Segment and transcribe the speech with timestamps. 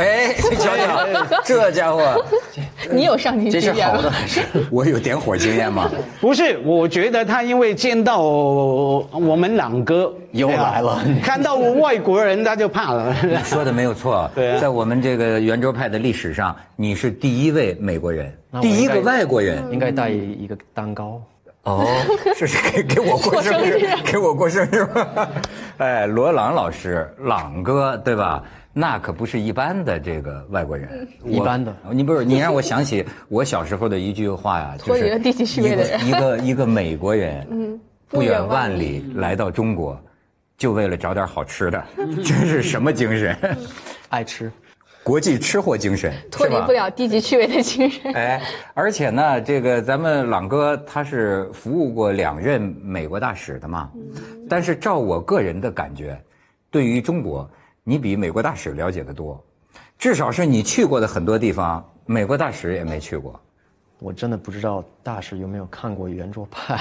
[0.00, 1.06] 哎，瞧瞧，
[1.44, 2.24] 这家伙，
[2.90, 4.10] 你有上进这是好的吗？
[4.10, 4.40] 还是？
[4.70, 5.90] 我有点火经验吗？
[6.20, 13.14] 不是，我觉得他因为见到我们朗哥又来了看到外国人他就怕了。
[13.44, 19.62] 说的没有错，对啊在我们这个圆桌派的历史上，你是第一位美国人第一个外国人。
[19.70, 21.20] 应该带一个蛋糕。
[21.64, 21.86] 哦，
[22.34, 25.28] 是是给给我过生日，给我过生日吗？
[25.76, 28.42] 哎，罗朗老师，朗哥，对吧？
[28.72, 31.74] 那可不是一般的这个外国人，一般的。
[31.90, 35.82] 你不是你让我想起我小时候的一句话呀， 就是脱离了地级趣味的。
[35.84, 40.00] 人一个一个一个美国人， 嗯不远万里来到中国，
[40.56, 41.84] 就为了找点好吃的，
[42.24, 43.36] 这是什么精神？
[44.08, 44.50] 爱吃，
[45.02, 48.12] 国际吃货精神，脱离不了低级趣味的精神。
[48.12, 48.42] 哎，
[48.74, 53.90] 而且呢，这个咱们朗哥他是服务过两任美国大使的嘛，
[54.48, 56.20] 但是照我个人的感觉，
[56.70, 57.48] 对于中国，
[57.90, 59.44] 你比美国大使了解的多，
[59.98, 63.34] 至少是你去过的很多地方，美国大使也没去过。
[63.98, 66.76] 我真的不知道大使有没有看过圆桌派，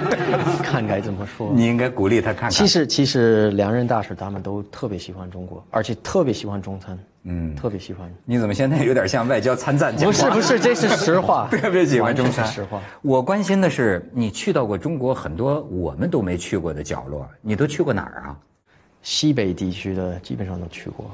[0.64, 1.52] 看该怎么说。
[1.54, 2.50] 你应该鼓励他看看。
[2.50, 8.10] 其实其实两任大使他们都特别喜欢中国，而且特别喜欢中餐，嗯，特别喜欢。
[8.24, 12.46] 你怎么现在有点像外交参赞讲不是不是，这是实话， 特别喜欢中餐。
[12.46, 12.80] 实话。
[13.02, 18.36] 我关心的是，你去到过中国很多我们都没去过的角落，你都去过哪儿啊？
[19.06, 21.08] 西北地区的基本上都去过，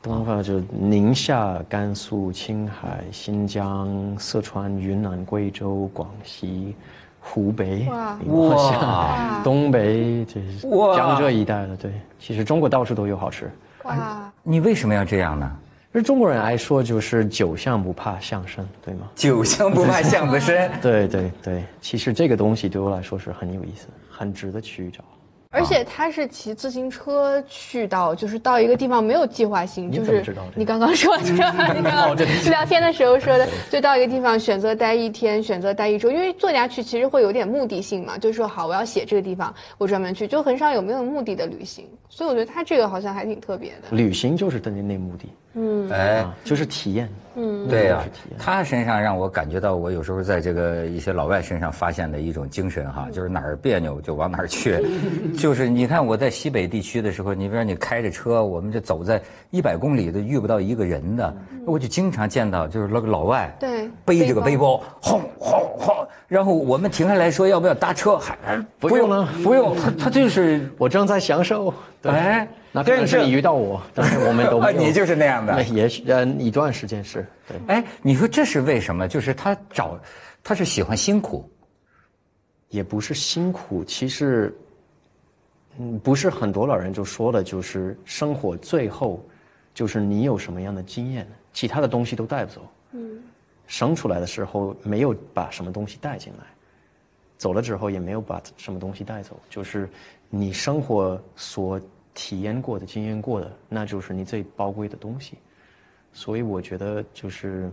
[0.00, 6.74] 东方就宁夏、甘肃、青海、新疆、四川、云南、贵州、广西、
[7.20, 13.50] 湖北，哇哇东北这是哇江浙一带的，对，其实中国到处都有好吃。
[13.82, 15.54] 哇，你为什么要这样呢？
[15.92, 19.06] 就是中国人爱说，就是酒香不怕巷深，对吗？
[19.14, 20.70] 酒香不怕巷子深。
[20.80, 25.04] 对对对，其实这个东西对我来说是很有意思，很值得去找。
[25.50, 30.22] 而且他是骑自行车去到，就是到一个地方没有计划性，就是
[30.54, 31.38] 你刚刚说的，你
[31.82, 32.14] 刚刚
[32.50, 43.96] 聊天的时候说的，就到一个地方选择待一天，选择待一周，因为作家去其实会有点目的性嘛，就是说好我要写这个地方，我专门去，就很少有没有目的的旅行，所以我觉得他这个好像还挺特别的。
[43.96, 45.24] 旅行就是等于那目的，
[45.90, 47.08] 哎，啊，就是体验。
[47.40, 54.84] 嗯，对呀、是体验他身上让我感觉到，我有时候在这个一些老外身上发现的一种精神哈，就是哪儿别扭就往哪儿去。
[55.38, 61.32] 就是你看我在西北地区的时候，你比如说你开着车，我们这走在一百公里都遇不到一个人的，
[61.64, 65.94] 我就经常见到就是那个老外，对背着个背背包，轰轰轰，
[66.26, 71.72] 然后我们停下来说要不要搭车，还还不用了不用，他他就是我正在享受。
[72.00, 74.80] 对哎，那可能是你遇到我，但是我们都啊， 没有。
[74.82, 75.62] 你就是那样的。
[75.68, 77.56] 也许呃一段时间是对。
[77.66, 79.08] 哎，你说这是为什么？
[79.08, 79.98] 就是他找，
[80.42, 81.48] 他是喜欢辛苦。
[82.70, 84.54] 也不是辛苦，其实，
[85.78, 89.26] 嗯，不是很多老人就说了，就是生活最后，
[89.72, 92.60] 就是你有什么样的经验，其他的东西都带不走。
[92.92, 93.22] 嗯，
[93.66, 96.44] 生出来的时候没有把什么东西带进来，
[97.38, 99.88] 走了之后也没有把什么东西带走，就是
[100.30, 101.80] 你生活所
[102.14, 105.38] 体验过的、经验过的，那就是你最宝贵的东西。
[106.12, 107.70] 所以我觉得就是，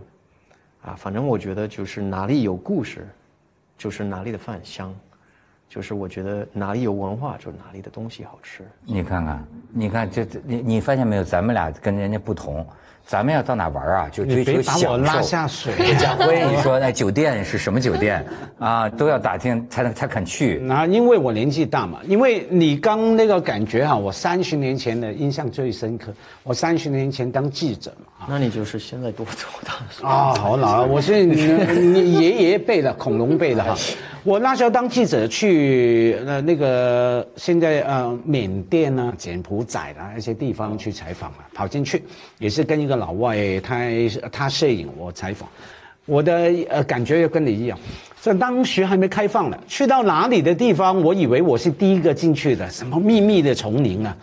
[0.82, 3.08] 啊，反正我觉得就是哪里有故事，
[3.76, 4.94] 就是哪里的饭香，
[5.68, 8.64] 就是我觉得哪里有文化，就是哪里的东西好吃。
[8.84, 11.24] 你看看，你看这这，你你发现没有？
[11.24, 12.64] 咱们俩跟人家不同，
[13.06, 14.90] 咱们要到哪玩啊，就追求你别把。
[14.90, 15.72] 我拉下水。
[15.96, 18.26] 贾辉，你说那酒店是什么酒店
[18.58, 18.88] 啊？
[18.88, 20.58] 都要打听才能才肯去。
[20.64, 26.12] 那因为我年纪大嘛，因为你刚那个感觉哈，我三十年前的印象最深刻。
[26.42, 30.08] 我三十年前当记者嘛，那你就是现在多多大？
[30.08, 33.76] 啊，好老啊，我是你你爷爷辈的，恐龙辈的哈。
[34.26, 42.02] 我那时候当记者去呃那个现在呃缅甸啊、柬埔寨啊那些地方去采访啊，跑进去
[42.40, 43.84] 也是跟一个老外，他
[44.32, 45.48] 他摄影我采访，
[46.06, 47.78] 我的呃感觉又跟你一样。
[48.20, 54.16] 这当时还没开放呢，去到哪里的地方，我以为我是第一个进去的，什么秘密的丛林啊。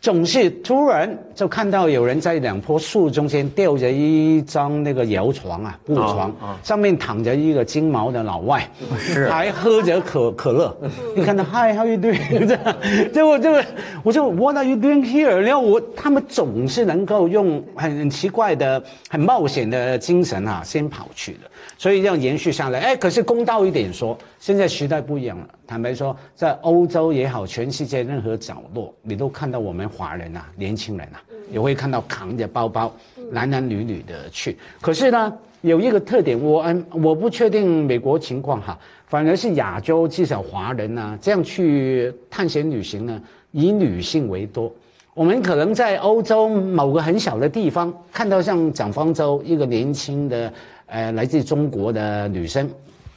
[0.00, 10.76] 总是突然就看到有人在两棵树中间吊着一张那个摇床啊，布床，上面躺着一个金毛的老外，是还喝着可可乐。
[11.16, 12.18] 你看到 Hi how you doing？
[12.46, 12.76] 这样，
[13.12, 13.64] 结果这个
[14.04, 15.34] 我就 What are you doing here？
[15.34, 21.40] 然后我他们总是能够用很很奇怪的、很冒险的精神啊，先跑去的，
[21.76, 22.80] 所以这样延续下来。
[22.80, 25.48] 哎，可是公道一点说，现在时代不一样了。
[25.66, 32.92] 坦白说，在欧洲也好，全世界任何角落，你都看到我们华人啊，年轻人啊，也会看到扛着包包，
[33.30, 34.56] 男男女女的去。
[34.80, 43.20] 可是呢，有一个特点，我嗯我不确定美国情况哈，反而是亚洲至少华人啊，这样去探险旅行呢，
[43.52, 44.72] 以女性为多。
[45.14, 50.52] 我们可能在欧洲某个很小的地方看到像蒋方舟一个年轻的
[50.88, 52.68] 呃来自中国的女生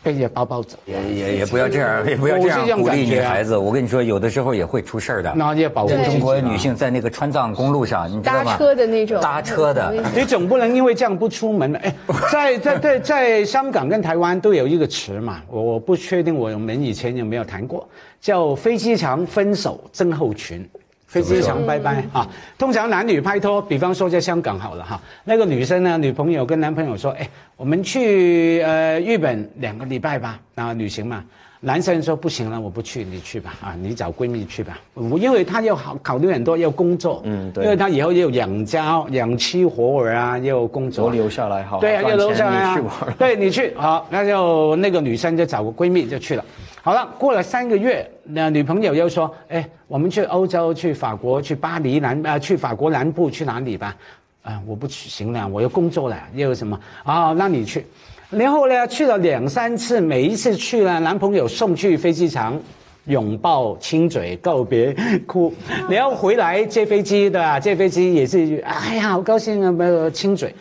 [0.03, 3.55] 背着包包走，也也也不要这样，也不要这样样鼓励女孩子。
[3.55, 5.31] 我跟你说，有的时候也会出事儿的。
[5.35, 8.57] 那要保护中国女性在那个川藏公路上，你知道吗搭？
[8.57, 11.79] 车的那种搭车的，你总不能因为这样不出门了。
[11.79, 11.95] 哎，
[12.31, 17.87] 在在在在香港跟台湾都有一个词嘛，我我不确定我们以前有没有谈过，
[18.19, 20.67] 叫飞机场分手症候群。
[21.11, 22.25] 飞机场拜拜啊！
[22.57, 31.21] 通常男女拍拖，比方说在香港好了哈，那个女生呢，女朋友跟男朋友说，哎，我们去呃日本两个礼拜吧，啊旅行嘛。
[31.63, 34.79] 男生说不行了，我不去，你去吧，啊，你找闺蜜去吧。
[34.93, 46.43] 我因为他要考考虑很多，要工作，嗯对因为他以后要养家、养妻活儿啊，要工作，我留下来好好对啊，要留下来啊你去玩，对你去好，那就那个女生就找个闺蜜就去了。
[46.83, 53.95] 好了，过了三个月，那女朋友又说，哎，我们去欧洲，去法国，去巴黎南啊、去法国南部，去哪里吧？
[54.41, 57.33] 啊，我不去行了，我要工作了，又什么啊？
[57.33, 57.85] 那你去。
[58.31, 62.59] 然后呢，去了两三次，每一次去了，男朋友送去飞机场，
[63.05, 64.95] 拥抱、亲嘴、告别、
[65.27, 65.53] 哭，
[65.87, 70.51] 然后回来接飞机的啊，接飞机也是，哎呀，好高兴啊，没有亲嘴。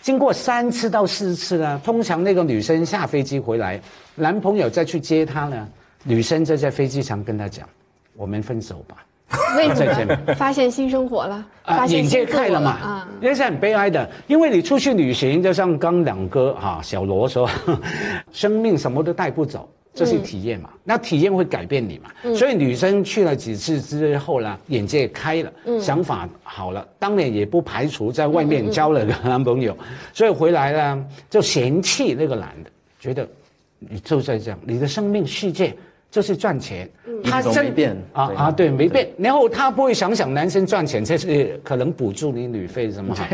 [0.00, 3.80] 经过三次到四次呢，通常那个女生下飞机回来，
[4.14, 5.68] 男朋友再去接她呢，
[6.04, 7.68] 女生就在飞机场跟她讲
[8.16, 8.96] ：“我们分手吧。”
[9.58, 10.34] 为什么？
[10.36, 13.08] 发现新生活了，啊，发现眼界开了嘛，啊！
[13.20, 17.46] 那是很悲哀的，因为你出去旅行，就像刚两哥哈、小罗说，
[18.32, 29.76] 生命什么都带不走，这是体验嘛，那体验会改变你嘛，所以女生去了几次之后呢，眼界开了，想法好了，当然也不排除在外面交了个男朋友，
[30.12, 32.70] 所以回来呢就嫌弃那个男的，
[33.00, 33.28] 觉得
[33.78, 35.74] 你就在这样，你的生命世界。
[36.10, 36.88] 就是赚钱，
[37.22, 37.96] 他一直都没变。
[38.12, 39.08] 啊啊，对，没变。
[39.18, 43.26] 然后他不会想想男生赚钱，这是可能补助你旅费什么哈，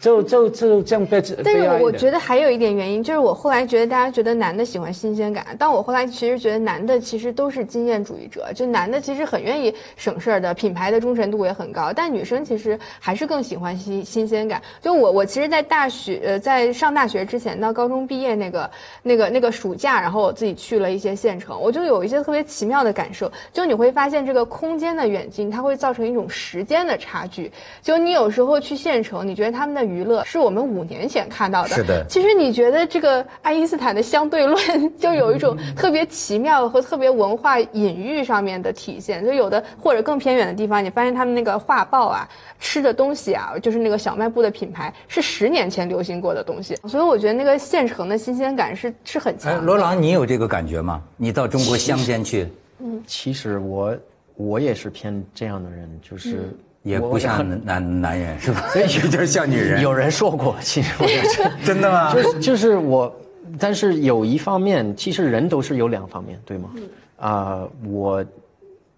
[0.00, 1.22] 就就就这样被。
[1.44, 14.60] 但是我觉得还有一点原因，就是我后来觉得大家觉得男的喜欢新鲜感，但我后来其实觉得男的其实都是经验主义者，就男的其实很愿意省事儿的，品牌的忠诚度也很高，但女生其实还是更喜欢新新鲜感。
[14.80, 18.70] 就我我其实，在大学呃在上大学之前到高中毕业那个
[19.02, 27.50] 那个那个暑假，然后我自己去了一些县城，我就有一些特别奇妙的感受，就你会发现这个空间的远近，它会造成一种时间的差距。
[27.82, 42.28] 就你有时候去县城，你觉得他们的娱乐是我们五年前看到的，是的其实你觉得这个爱因斯坦的相对论就有一种特别奇妙和特别文化隐喻上面的体现，就有的或者更偏远的地方，你发现他们那个画报啊、
[42.58, 49.64] 吃的东西啊，就是那个小卖部的品牌是十年前流行过的东西，所以我觉得那个县城的新鲜感是是很强。
[49.64, 51.00] 罗朗，你有这个感觉吗？
[51.16, 52.48] 你到中国乡间去，
[52.80, 53.96] 嗯其实我
[54.34, 56.48] 我也是偏这样的人，就是
[56.82, 58.64] 也不像男男男人是吧？
[58.74, 59.80] 有点 像女人。
[59.80, 62.12] 有人说过， 其实我也是 真的吗？
[62.12, 63.14] 就是就是我，
[63.58, 66.70] 但是有一方面，其实人都是有两方面，对吗？
[67.18, 68.24] 啊、我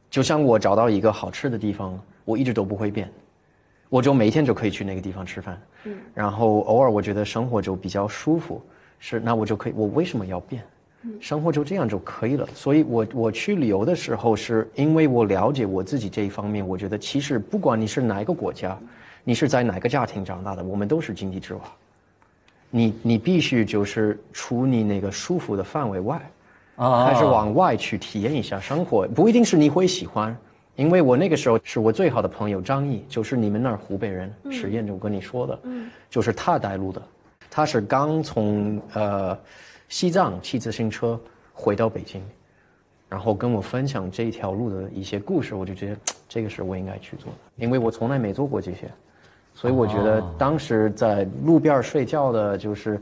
[0.09, 3.11] 就像我找到一个好吃的地方，我一直都不会变，
[3.91, 5.61] 我就每天就可以去那个地方吃饭。
[6.15, 8.63] 然后偶尔我觉得生活就比较舒服，
[8.99, 10.63] 是那我就可以，我为什么要变？
[11.21, 12.49] 生活就这样就可以了。
[12.55, 18.79] 所以我我去旅游的时候，是因为我了解我自己这一方面，我觉得其实不管你是哪一个国家，
[19.23, 21.61] 你是在哪个家庭长大的，我们都是井底之蛙。
[22.71, 26.21] 你你必须就是除你那个舒服的范围外，
[26.77, 30.37] 哦还是往外去体验一下生活，不一定是你会喜欢。
[30.77, 35.57] 因为我那个时候是我最好的朋友张毅，就是你们那儿湖北人，实验就跟你说的，
[36.11, 37.01] 就是他带路的，
[37.49, 39.39] 他是刚从呃
[39.89, 41.21] 西藏骑自行车
[41.53, 42.23] 回到北京，
[43.09, 45.97] 然后跟我分享这一条路的一些故事，我就觉得
[46.29, 48.91] 这个是我应该去做的，因为我从来没做过这些，
[49.55, 53.01] 所以我觉得当时在路边睡觉的，就是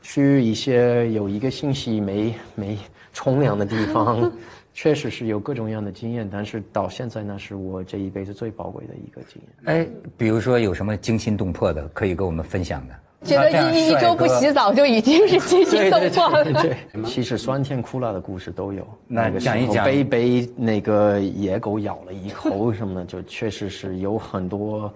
[0.00, 2.76] 去一些有一个星期没没
[3.12, 4.32] 冲凉的地方，
[4.74, 9.76] 确实是有各种各样的经验，但是到现在那是我这一辈子最宝贵的一个经验。
[9.76, 12.94] 哎，比如说有什么惊心动魄的，可以跟我们分享的？
[13.24, 16.44] 觉得一一周不洗澡就已经是惊心动魄了。
[16.62, 18.86] 对， 其实酸甜苦辣的故事都有。
[19.06, 24.92] 那个时讲一讲候被被那个野狗咬了一口什么的，就确实是有很多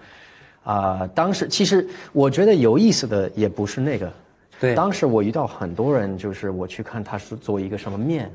[0.65, 4.13] 啊、当时其实我觉得有意思的也不是那个，
[4.59, 8.29] 对当时我遇到很多人，就是我去看他是做一个什么面，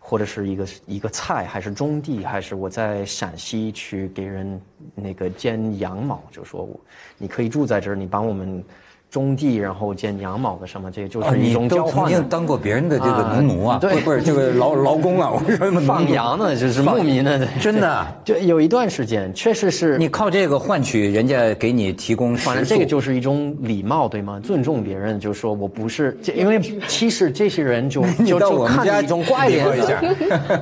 [0.00, 4.60] 或者是一个一个菜，还是种地，还是我在陕西去给人
[4.96, 6.80] 那个煎羊毛，就说我
[7.18, 8.64] 你可以住在这儿，你帮我们
[9.10, 12.10] 种地，然后剪羊毛的什么，这就是一种交换的。
[12.10, 18.06] 曾经当过别人的这个啊农奴啊，对不是这个劳劳工啊，我说 放羊呢，就是牧民呢， 真的。
[18.24, 24.40] 就有一段时间确实是你靠这个换取人家给你提供，反正这个就是一种礼貌，对吗？
[24.42, 29.66] 尊重别人，就说我不是，因为其实这些人就就就到我们家看你一种怪脸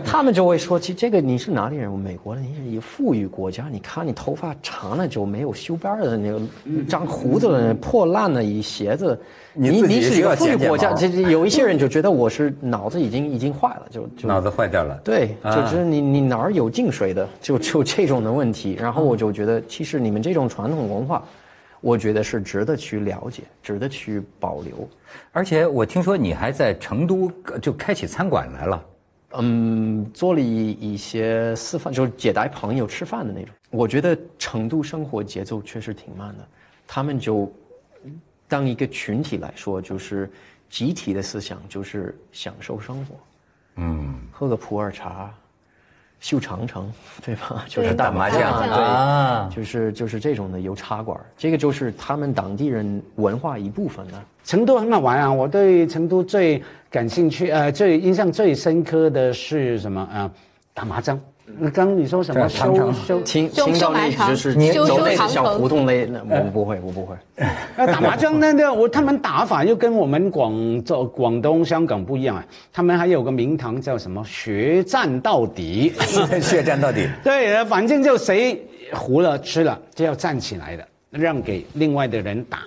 [0.04, 1.92] 他们就会说，其实这个你是哪里人？
[1.92, 6.40] 我美国的，你是一个富裕国家，你看你头发长了就没有修边的那个
[6.88, 9.20] 长胡子了，破烂了一鞋子，
[9.52, 14.96] 你你是一个富裕国家，毛这这有一些人就觉得我是脑子已经已经坏了，就就脑子坏掉了。
[15.02, 18.76] 对，啊就是你你哪儿有进水的，就就这种的问题。
[18.80, 21.24] 然后我就觉得，其实你们这种传统文化，
[21.80, 24.88] 我觉得是值得去了解，值得去保留。
[25.32, 28.84] 而且我听说你还在成都呃就开起餐馆来了。
[29.34, 33.50] 嗯，做了一一些私饭，就是接待朋友吃饭的那种。
[33.70, 36.48] 我觉得成都生活节奏确实挺慢的，
[36.86, 37.52] 他们就
[38.48, 40.30] 当一个群体来说，就是
[40.70, 43.14] 集体的思想就是享受生活，
[43.76, 45.32] 嗯，喝个普洱茶，
[46.18, 47.64] 修长城，对吧？
[47.68, 54.14] 就是打打麻将对，啊，就是就是这种的有茶馆，这个就是他们当地人文化一部分的。
[54.44, 55.30] 成都很好玩啊！
[55.30, 60.30] 我对成都最感兴趣，呃，最印象最深刻的是什么啊、呃
[60.72, 61.20] 打麻将。
[61.72, 63.20] 刚刚你说什么这长城修修？
[63.22, 67.16] 听修听到那就是你走修那个小胡同那那我不会我不会。
[67.76, 72.44] 那，打麻将那个我他们打法又跟我们广州、广东、香港不一样啊。
[72.72, 75.92] 他们还有个名堂叫什么“血战到底”。
[76.40, 77.08] 血战到底。
[77.24, 78.62] 对，呃反正就谁
[78.92, 82.58] 糊了吃了就要站起来的，让给另外的人打。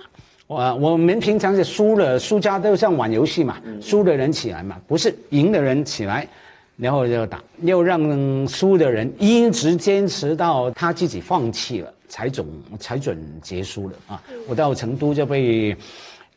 [0.48, 6.28] 我我们平常是输了，输家都像玩游戏嘛，输的人起来嘛，不是赢的人起来，
[6.76, 12.46] 然后就打，又让输的人一直坚持到他自己放弃了，才准
[12.78, 14.22] 才准结束了啊！
[14.48, 15.76] 我到成都就被。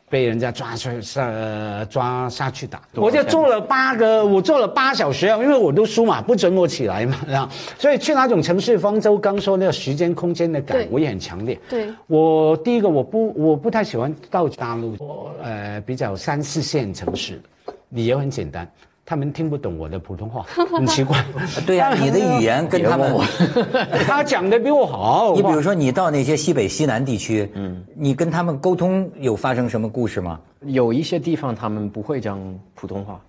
[0.08, 11.58] 被人家抓去下抓下去打，我就做了八个，我做了八小时啊，因为我都输嘛，不准我起来嘛，然后所以去哪种城市，方舟刚说那个时间空间的感，我也很强烈。
[11.68, 17.42] 对我第一个我不我不太喜欢到大陆，我呃比较三四线城市，
[17.88, 18.70] 理由很简单，
[19.06, 20.42] 他们听不懂我的普通话，
[20.76, 21.24] 很奇怪。
[21.64, 23.16] 对呀、你的语言跟他们，
[24.04, 25.32] 他讲的比我好。
[25.36, 30.40] 你比如说你到那些西北、西南地区，嗯，你跟他们沟通有发生什么故事吗？
[30.62, 32.40] 有一些地方他们不会讲
[32.74, 33.20] 普通话，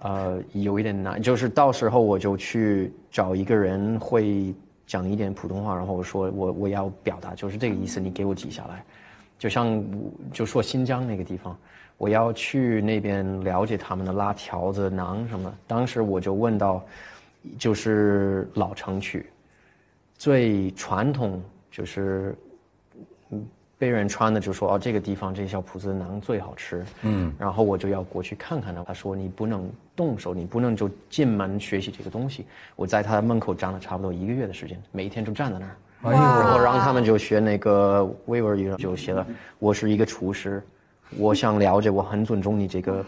[0.00, 1.22] 呃，有一点难。
[1.22, 4.52] 就是到时候我就去找一个人会
[4.88, 8.84] 讲一点普通话，然后我说我我要表达就是这个意思，你给我记下来。
[9.38, 9.84] 就像
[10.32, 11.56] 就说新疆那个地方，
[11.98, 15.56] 我要去那边了解他们的拉条子、馕什么的。
[15.66, 16.84] 当时我就问到，
[17.58, 19.24] 就是老城区
[20.18, 22.34] 最传统就是
[23.78, 28.82] 被人穿的就说哦，这个地方这小铺子的馕最好吃，嗯，然后我就要过去看看呢。
[28.86, 32.46] 他说你不能动手，你不能就进门学习这个东西。
[32.74, 35.76] 我在他门口站了差不多一个月的时间，每一天就站在那儿，
[36.10, 39.26] 哎呦然后让他们就学那个维吾尔语，就写了
[39.58, 40.62] 我是一个厨师，
[41.18, 43.04] 我想了解，我很尊重你这个。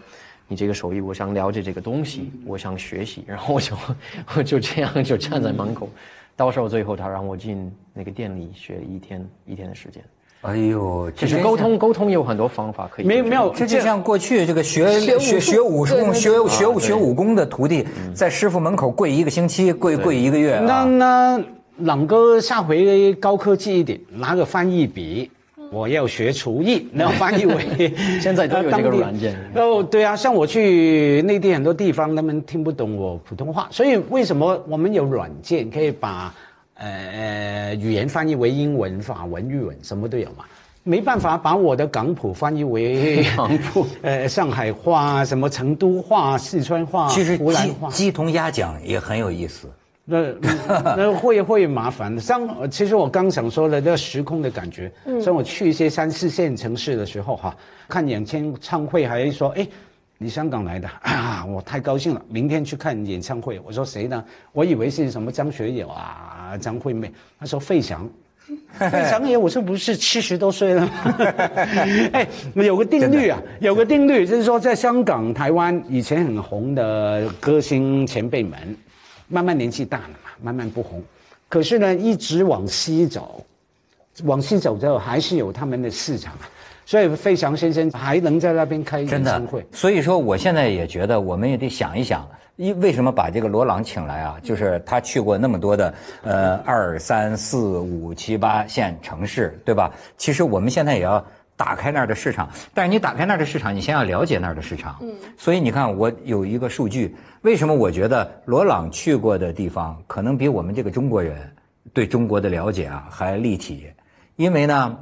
[0.51, 3.77] 你这个手艺，我想了解这个东西，我想学习，然后我就
[4.35, 5.87] 我就这样就站在门口，
[6.35, 10.03] 到时候最后他让我进那个店里学一天一天的时间。
[10.41, 13.05] 哎呦，其实沟通沟通有很多方法可以。
[13.05, 20.85] 没没有这就像过去这个学学武学学武功、对对学学武学武功的徒弟，在师傅门口跪一个星期，跪跪一个月那啊。
[20.85, 21.45] 那
[21.81, 25.31] 朗哥下回高科技一点，拿个翻译笔，
[25.71, 36.35] 我要学厨艺， 然后翻译为现在都有这个软件哦，对啊，像我去内地很多地方，他们听不懂我普通话，所以为什么我们有软件可以把
[36.75, 40.45] 呃语言翻译为英文、法文、日文，什么都有嘛？
[40.85, 47.91] 没办法把我的港普翻译为港普， 呃，上海话、什么成都话、四川话、其实鸡湖南话。
[47.91, 49.69] 鸡同鸭讲也很有意思。
[50.11, 50.33] 那
[50.97, 52.19] 那会会麻烦。
[52.19, 54.91] 像其实我刚想说的，那个时空的感觉，
[55.23, 57.55] 像我去一些三四线城市的时候哈，
[57.87, 58.25] 看演
[58.59, 59.67] 唱会还说，哎，
[60.17, 63.61] 你香港来的啊，我太高兴了，明天去看演唱会。
[63.67, 64.25] 我说谁呢？
[64.53, 68.09] 我以为是什么张学友啊、张惠妹，他说费翔。
[68.79, 70.91] 费翔爷，我说不是七十多岁了吗？
[72.15, 78.75] 哎，有个定律啊，有个定律就是说，在香港、台湾以前很红的歌星前辈们，
[79.29, 81.03] 慢慢年纪大了嘛，慢慢不红。
[81.49, 83.45] 可是呢，一直往西走，
[84.25, 86.49] 往西走之后，还是有他们的市场啊。
[86.85, 94.37] 所以费翔先生还能在那边开演唱会。，所以说我现在也觉得，我们也得想一想，一为什么把这个罗朗请来啊？
[94.43, 99.93] 就是他去过那么多的呃二三四五七八线城市，对吧？
[100.17, 101.23] 其实我们现在也要
[101.59, 104.97] 打开那儿的市场，但是你打开那儿的市场，你先要了解那儿的市场。
[105.01, 111.37] 嗯，所以你看，我有一个数据，为什么我觉得罗朗去过的地方，可能比我们这个中国人
[111.93, 113.89] 对中国的了解啊还立体？
[114.37, 114.97] 因为呢，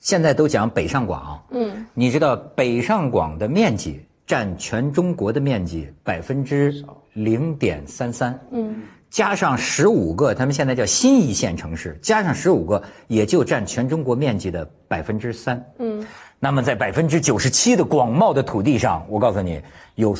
[0.00, 8.82] 现在都讲北上广，嗯，你知道北上广的面积占全中国的面积百分之零点三三，嗯。
[9.14, 15.64] 加上十五个，他们现在叫新一线城市，加上十五个，也就占全中国面积的百分之三。
[15.78, 16.04] 嗯，
[16.40, 19.62] 那么在百分之九十七的广袤的土地上，我告诉你，
[19.94, 20.18] 有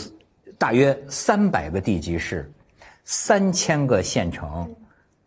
[0.57, 2.49] 大约三百个地级市，
[3.03, 4.73] 三千个县城，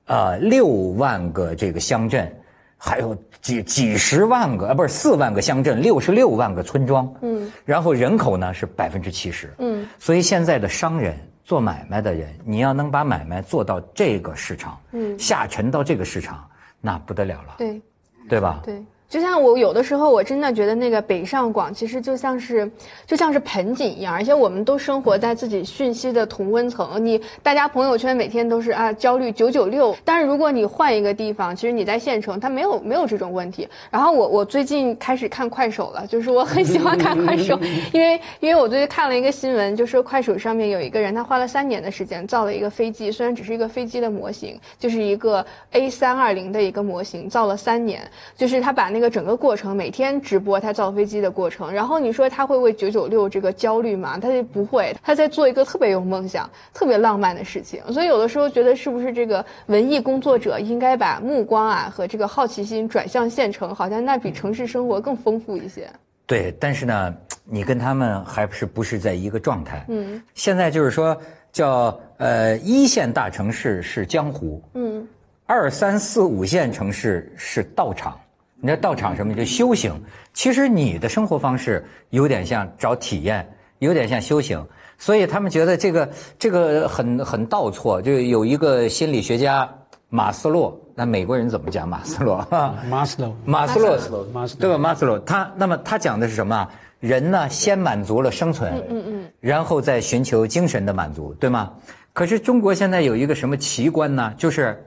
[0.05, 2.33] 啊，六万个这个乡镇，
[2.77, 7.13] 还有几几十万个啊，不是四万个乡镇，六十六万个村庄。
[7.21, 9.53] 嗯，然后人口呢是百分之七十。
[9.57, 11.13] 嗯，所以现在的商人。
[11.47, 16.45] 做买卖的人，你要能把买卖做到这个市场，嗯，下沉到这个市场，
[16.81, 17.81] 那不得了了，对，
[18.27, 18.59] 对吧？
[18.65, 18.83] 对。
[19.09, 22.69] 就像我有的时候，我真的觉得那个北上广其实就像是，
[23.05, 27.03] 就像是盆景一样，而且我们都生活在自己讯息的同温层。
[27.05, 33.67] 你大家朋友圈每天都是啊焦虑九九六，但是如果你换一个地方，其实你在县城，它没有没有这种问题。
[33.89, 37.57] 然后我我最近开始看快手了，就是我很喜欢看快手，
[37.93, 48.01] 因为因为我最近看了一个新闻，就是快手上面有一个人，他花了三年的时间造了一个飞机，虽然只是一个飞机的模型，就是一个 A 三二零的一个模型，造了三年，
[48.35, 49.75] 就是他把那个整个过程。
[49.75, 54.17] 每天直播他造飞机的过程，然后你说他会为九九六这个焦虑吗？
[54.17, 57.81] 他就不会，他在做一个特别有梦想、特别浪漫的事情。
[57.91, 65.89] 所以有的时候觉得，是不是这个文艺工作者应该把目光啊和这个好奇心转向县城，好像那比城市生活更丰富一些。
[66.25, 69.86] 对，但是呢，你跟他们还是不是在一个状态？
[69.88, 71.15] 嗯，现在就是说，
[71.51, 75.07] 叫呃一线大城市是江湖，嗯，
[75.45, 78.19] 二三四五线城市是道场。
[78.60, 79.34] 你知道道场什么？
[79.34, 79.93] 就修行。
[80.34, 83.48] 其实你的生活方式有点像找体验，
[83.80, 84.65] 有点像修行。
[84.98, 88.02] 所以他们觉得这个这个很很倒错。
[88.02, 89.70] 就有一个心理学家
[90.10, 92.43] 马斯洛，那美国人怎么讲马斯洛？
[92.89, 94.78] 马斯洛， 马斯洛，马斯对吧？
[94.78, 96.67] 马斯洛，他那么他讲的是什么？
[97.00, 101.72] 人呢，先满足了生存，嗯嗯，然后再寻求精神的满足，对吗？
[102.12, 104.34] 可是中国现在有一个什么奇观呢？
[104.36, 104.84] 就是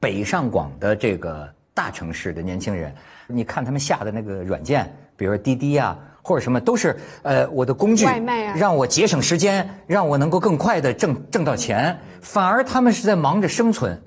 [0.00, 1.48] 北上广的这个。
[1.80, 2.94] 大城市的年轻人，
[3.26, 11.98] 你看他们下的那个软件，比如说滴滴啊，或者什么，都是呃我的工具，外卖啊，让我节省时间，让我能够更快的挣挣到钱。
[12.20, 13.98] 反而他们是在忙着生存。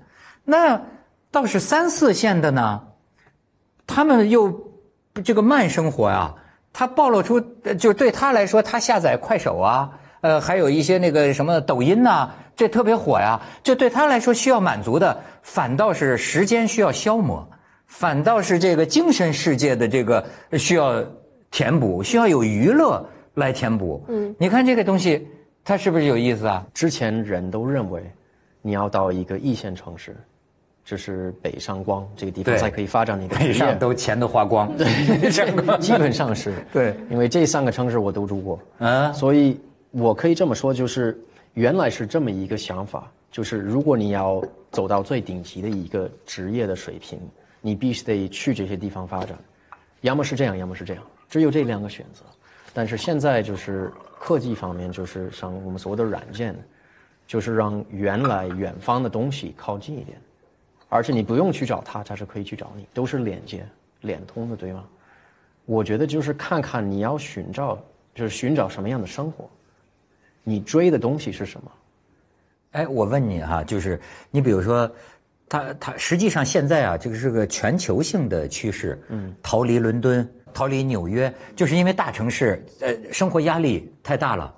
[0.45, 0.79] 那
[1.31, 2.79] 倒是三四线的呢，
[3.88, 4.71] 他们又
[5.25, 6.31] 这个慢生活呀，
[6.71, 7.41] 他暴露出
[7.79, 9.89] 就对他来说，他下载快手啊，
[10.21, 12.29] 呃，还有一些那个什么抖音呐。
[12.55, 13.41] 这特别火呀！
[13.63, 17.49] 这对他来说需要满足的，反倒是时间需要消磨，
[17.93, 20.25] 反倒是这个精神世界的这个
[20.58, 21.06] 需要
[21.51, 24.03] 填补，需要有娱乐来填补。
[24.08, 25.27] 嗯，你看这个东西，
[25.63, 26.65] 它是不是有意思啊？
[26.73, 28.03] 之前人都认为，
[28.63, 30.15] 你要到一个一线城市，
[30.84, 35.29] 就是北上广这个地方才可以发展的一个北上都钱都花光，对，
[35.79, 36.51] 基本上是。
[36.73, 39.60] 对，因为这三个城市我都住过，嗯，所以
[39.91, 41.17] 我可以这么说，就是。
[41.56, 47.19] 原来是这么一个想法，就是如果你要走到最顶级的一个职业的水平，
[47.65, 49.38] 你必须得去这些地方发展，
[50.02, 52.23] 要么是这样，要么是这样，只有这两个选择。
[52.73, 56.54] 但是现在就是科技方面，就是像我们所谓的软件，
[57.26, 60.19] 就是让原来远方的东西靠近一点，
[60.89, 63.65] 而且你不用去找它，它是可以去找你，都是连接、
[64.02, 64.84] 连通的，对吗？
[65.65, 67.82] 我觉得就是看看你要寻找，
[68.13, 69.49] 就是寻找什么样的生活。
[70.43, 71.71] 你追的东西是什么？
[72.71, 74.91] 哎，我问你哈，就是你比如说，
[75.53, 84.51] 他他实际上现在啊，这个是个全球性的趋势，嗯，逃离伦敦，逃离纽约，就是因为大城市呃生活压力太大了。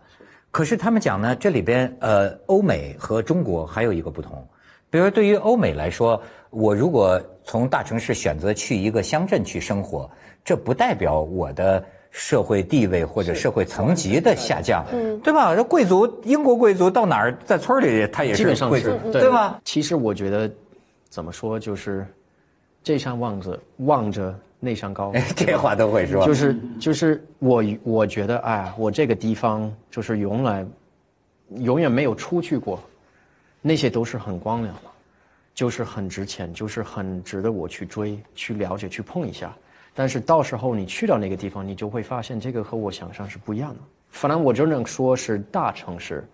[0.51, 4.47] 可是他们讲呢，这里边呃欧美和中国还有一个不同，
[4.89, 10.09] 比如对于欧美来说，我如果从大城市选择去一个乡镇去生活，
[10.45, 11.83] 这不代表我的。
[12.17, 15.53] 社会地位或者社会层级的下降，嗯，对吧？
[15.53, 19.59] 这贵族，英国贵族到哪儿，在村里他也是贵族，对吧？
[19.65, 20.49] 其实我觉得，
[21.15, 22.05] 怎么说，就是
[22.83, 26.25] 这山望着望着那山高，这话都会说。
[26.25, 30.69] 就是就是我我觉得，哎，我这个地方就是永远
[31.59, 32.83] 永远没有出去过，
[33.61, 34.91] 那些都是很光亮的，
[35.53, 39.55] 就是很值钱，就是很值得我去追、去了解、去碰一下。
[39.93, 43.79] 但是到时候你去到那个地方，你就会发现这个和我想象是不一样的。
[44.09, 46.27] 反正我只能说是大城市，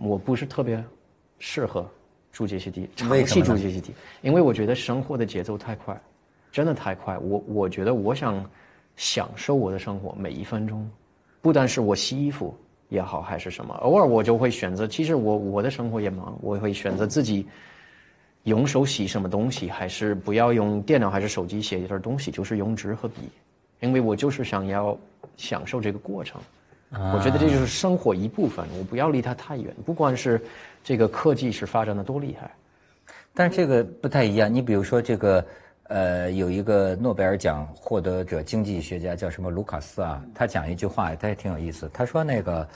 [0.00, 0.84] 我不是特别
[1.38, 1.88] 适合
[2.36, 5.98] 住这些地，长期住这些地，因为我觉得生活的节奏太快，
[6.52, 7.16] 真的太快。
[7.16, 8.44] 我我觉得我想
[8.94, 10.86] 享受我的生活每一分钟，
[11.40, 12.54] 不但是我洗衣服
[12.90, 14.86] 也好，还是什么，偶尔我就会选择。
[14.86, 17.46] 其实我我的生活也忙，我会选择自己
[18.42, 23.30] 用手洗什么东西，还是不要用电脑还是手机写一点东西，就是用纸和笔，
[23.80, 24.94] 因为我就是想要
[25.38, 26.38] 享受这个过程。
[26.90, 29.74] 我觉得这就是生活一部分，我不要离它太远。
[29.84, 30.40] 不管是
[30.84, 32.50] 这个科技是发展的多厉害，
[33.34, 34.52] 但是这个不太一样。
[34.52, 35.46] 你比如说这个，
[35.84, 41.90] 呃，有一个诺贝尔奖获得者经济学家叫什么卢卡斯啊，他讲一句话，他也挺有意思。
[41.92, 42.66] 他说那个，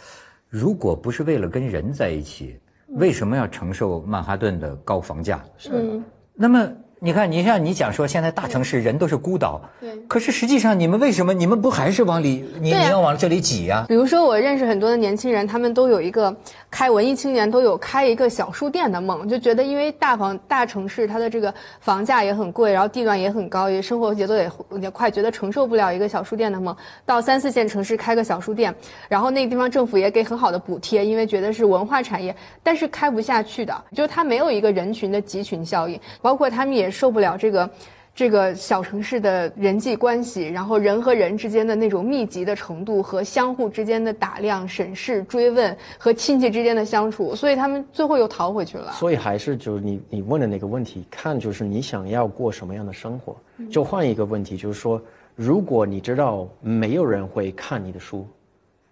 [0.48, 5.44] 如果不是为了跟人在一起，为什么要承受曼哈顿的高房价？
[5.70, 6.72] 嗯，那么。
[7.02, 9.90] 你看，你像你讲说，现在大城市人都是孤岛，对。
[10.06, 13.86] 可是实际上，你们为什么你们不还是往里，你你要往这里挤呀？
[13.88, 16.36] 比如说，我认识很多的年轻人，他们都有一个
[16.70, 28.74] 开文艺青年都有开一个小书店的梦，就觉得因为大房大城市它的这个房价也很贵，然后地段也很高，也生活节奏也也快，觉得承受不了一个小书店的梦，到三四线城市开个小书店，
[29.08, 36.89] 然后那个地方政府也给很好的补贴，因为觉得是文化产业，但是开不下去的，就是它没有一个人群的集群效应，包括他们也。
[36.90, 37.70] 受不了这个，
[38.14, 48.92] 这个小城市的人际关系，然后人和人之间的那种密集的程度和相互之间的打量、审视、追问和亲戚之间的相处，所以他们最后又逃回去了。
[48.92, 53.36] 所以还是就是你你问的那个问题，看就是你想要过什么样的生活。
[53.70, 55.00] 就换一个问题，就是说，
[55.36, 58.26] 如果你知道没有人会看你的书，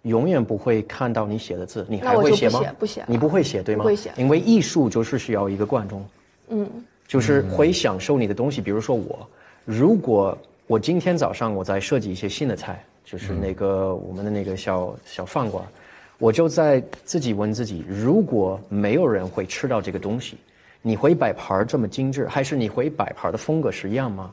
[0.02, 2.60] 永远不会看到你写的字，你还会写吗？
[2.78, 3.82] 不写，你不会写对吗？
[3.82, 6.06] 不会写，因为艺术就是需要一个观众。
[6.50, 6.70] 嗯。
[7.08, 9.26] 就是会享受你的东西，比如说我，
[9.64, 15.64] 如果我今天早上我在设计一些新的菜，就是那个我们的那个小小饭馆，
[16.18, 20.36] 我就在自己问自己：如果没有人会吃到这个东西，
[20.82, 24.30] 你会摆盘这么精致，还是你会摆盘的风格是一样吗？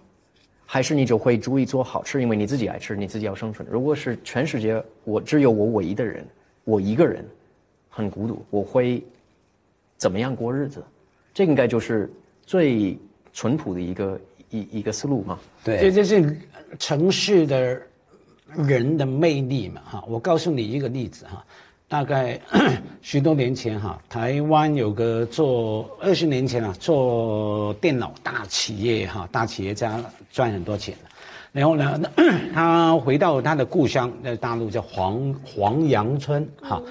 [0.66, 3.66] 还是你就会注意做好吃，因为你自己爱吃，你自己要生存。
[3.72, 6.28] 如果是全世界我只有我唯一的人，
[6.66, 7.26] 我一个人
[7.90, 9.02] 很孤独，我会
[9.96, 10.84] 怎么样过日子？
[11.34, 12.12] 这应该就是。
[12.45, 12.97] 最
[13.34, 16.39] 淳朴的一个一一个思路嘛，对，这就是
[16.79, 17.81] 城市的
[18.55, 20.03] 人的魅力嘛，哈。
[20.08, 21.43] 我告诉你一个例子哈，
[21.88, 22.39] 大概
[23.01, 29.99] 许多年前哈，台湾有个做二十年前啊，做电脑大企业哈，大企业家
[30.31, 30.95] 赚很多钱
[31.51, 31.99] 然后呢，
[32.53, 36.81] 他回到他的故乡，在大陆叫黄黄杨村哈。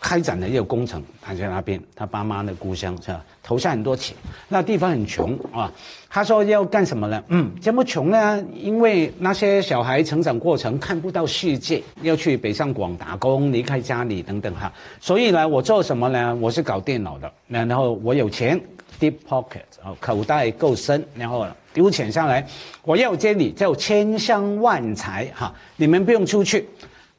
[0.00, 3.22] 开展了一个工程，他在那边，他爸妈的故乡是吧？
[3.42, 4.16] 投下很多钱，
[4.48, 5.70] 那地方很穷啊。
[6.08, 7.22] 他说要干什么呢？
[7.28, 8.44] 嗯，这么穷呢？
[8.54, 14.72] 因为那些小孩成长过程看不到世界，要去北上广打工，离开家里等等哈。
[15.00, 16.34] 所以呢，我做什么呢？
[16.40, 18.58] 我是搞电脑的，然后我有钱
[18.98, 19.60] ，deep pocket，
[20.00, 22.44] 口袋够深，然后丢钱上来，
[22.82, 26.66] 我要这里就千香万财哈，你们不用出去。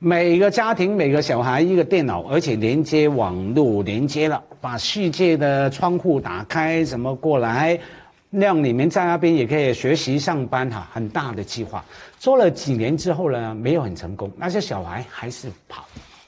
[0.04, 7.80] 每个家庭每个小孩一个电脑，而且连接网络连接了，把世界的窗户打开，怎么过来，
[8.32, 11.86] 让你们在那边也可以学习上班哈，很大的计划。
[12.18, 15.86] 做了几年之后呢，没有很成功，那些小孩还是跑，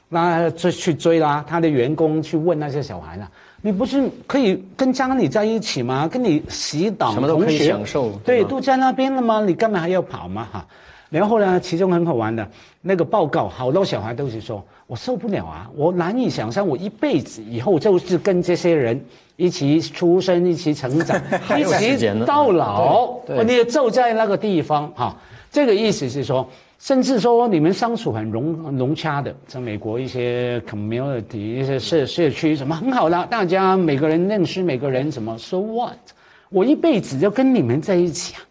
[0.08, 1.44] 那就去追啦。
[1.48, 3.28] 他的员工去问那些小孩了
[3.60, 6.08] ：“你不是可以跟家里在一起吗？
[6.08, 9.44] 跟你洗澡，什么都可以享受，对，都在那边了吗？
[9.44, 10.48] 你干嘛还要跑嘛？
[10.52, 10.68] 哈。”
[11.19, 12.49] 然后呢，其中很好玩的
[12.82, 18.99] 那个报告，好多小孩都是说：“我受不了啊，我难以想象，我一辈子以后就是跟这些人
[19.36, 21.21] 一起出生、一起成长、
[21.56, 21.63] 一
[21.95, 25.15] 起到老，你也住在那个地方哈。”
[25.52, 26.49] 这个意思是说，
[26.80, 35.93] 甚至说你们相处很融融洽的，在美国一些 community 一些社社区什么很好的，大家每个人认识每个人，什么 so what？
[36.49, 38.41] 我一辈子就跟你们在一起啊。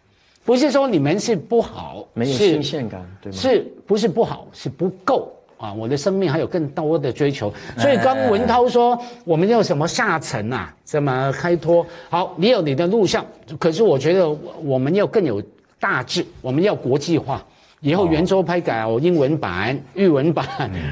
[0.45, 3.37] 不是说你们是不好，没有新鲜感，对吗？
[3.37, 4.47] 是不是不好？
[4.51, 5.71] 是不够啊！
[5.73, 7.53] 我的生命还有更多的追求。
[7.77, 10.73] 所以刚文涛说，我们要什么下沉啊？
[10.83, 11.85] 怎么开拓？
[12.09, 13.25] 好，你有你的路向，
[13.57, 14.29] 可是我觉得
[14.63, 15.41] 我们要更有
[15.79, 17.45] 大志，我们要国际化。
[17.83, 20.45] 以后圆桌拍改哦，英文版、日文版、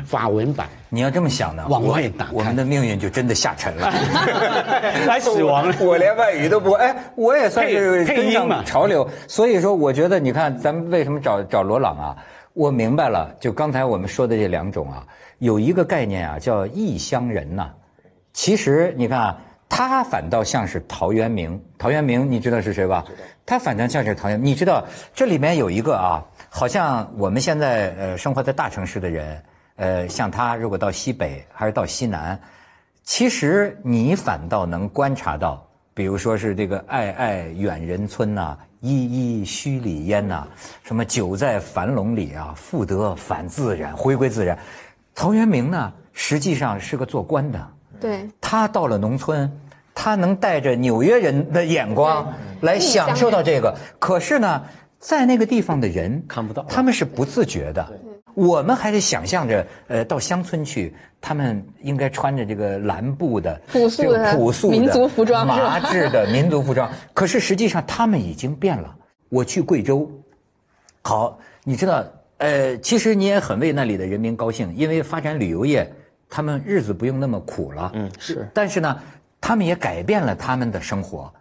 [0.05, 0.67] 法文版。
[0.89, 3.89] 你要这么想呢，往外打，我们的命运就真的下沉了，
[5.07, 5.73] 来死亡了。
[5.79, 9.09] 我连外语都不哎，我也算是跟上潮流。
[9.25, 12.17] 所以说，我觉得你看，咱们为什么找找罗朗啊？
[12.51, 15.07] 我明白了，就刚才我们说的这两种啊，
[15.39, 17.69] 有一个概念啊，叫异乡人呐。
[18.33, 19.37] 其实你看啊，
[19.69, 21.57] 他反倒像是陶渊明。
[21.77, 23.05] 陶渊明，你知道是谁吧？
[23.45, 24.37] 他反倒像是陶渊。
[24.43, 24.83] 你知道
[25.15, 26.21] 这里面有一个啊。
[26.53, 29.41] 好像我们现在呃生活在大城市的人，
[29.77, 32.37] 呃，像他如果到西北还是到西南，
[33.05, 38.91] 其实你反倒能观察到比如说是这个“爱爱远人村”呐，“依
[39.41, 40.45] 依墟里烟”呐，
[40.83, 44.57] 什么“久在樊笼里啊，复得返自然，回归自然”。
[45.15, 47.67] 陶渊明呢，实际上是个做官的，
[48.01, 49.49] 对，他到了农村，
[49.95, 52.27] 他能带着纽约人的眼光
[52.59, 53.73] 来享受到这个。
[53.99, 54.63] 可是呢，
[55.01, 57.85] 在那个地方的人看不到他们是不自觉的。
[58.33, 66.89] 我们还是想象着，呃，到乡村去，他们应该穿着这个蓝布的朴素的这个朴素的民族服装麻质的 民族服装。
[67.13, 68.95] 可是实际上他们已经变了。
[69.27, 70.09] 我去贵州，
[71.01, 72.05] 好，你知道，
[72.37, 75.91] 呃，其实你也很为那里的人民高兴，因为发展旅游业，
[76.29, 77.91] 他们日子不用那么苦了。
[77.95, 78.47] 嗯，是。
[78.53, 78.97] 但是呢，
[79.41, 81.33] 他们也改变了他们的生活。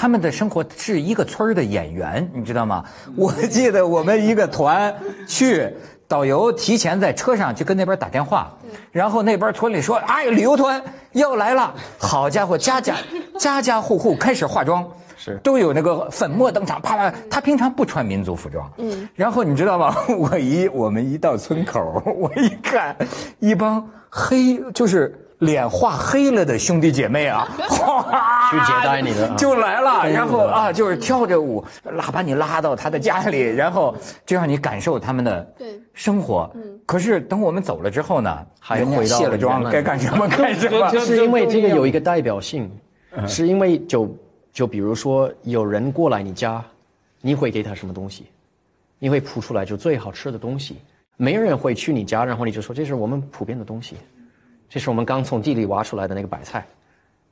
[0.00, 2.84] 他们的生活是一个村儿的演员，你知道吗？
[3.16, 4.94] 我记得我们一个团
[5.26, 5.68] 去，
[6.06, 8.56] 导游提前在车上就跟那边打电话，
[8.92, 10.80] 然后那边村里说：“哎，旅游团
[11.14, 12.94] 要来了！”好家伙，家家
[13.40, 14.88] 家家户户开始化妆。
[15.20, 17.12] 是都有那个粉墨登场，啪啪。
[17.28, 19.92] 他平常不穿民族服装，嗯，然后你知道吗？
[20.16, 22.96] 我一我们一到村口，我一看，
[23.40, 33.96] 一帮黑就是脸画黑了的兄弟姐妹啊， 哗去接待你的啊就来了，然后啊，就是跳着舞拉把你拉到他的家里，然后
[34.26, 36.50] 就让你感受他们的对生活。
[36.84, 40.90] 可是等我们走了之后呢，还人家回到卸了妆，该干什么干什么。
[40.98, 42.70] 是因为这个有一个代表性，
[43.26, 44.16] 是因为就
[44.52, 46.64] 就比如说有人过来你家，
[47.20, 48.26] 你会给他什么东西？
[48.98, 50.78] 你会铺出来就最好吃的东西，
[51.16, 53.96] 没人会去你家，然后你就说这是我们普遍的东西，
[54.68, 56.66] 这是我们刚从地里挖出来的那个白菜，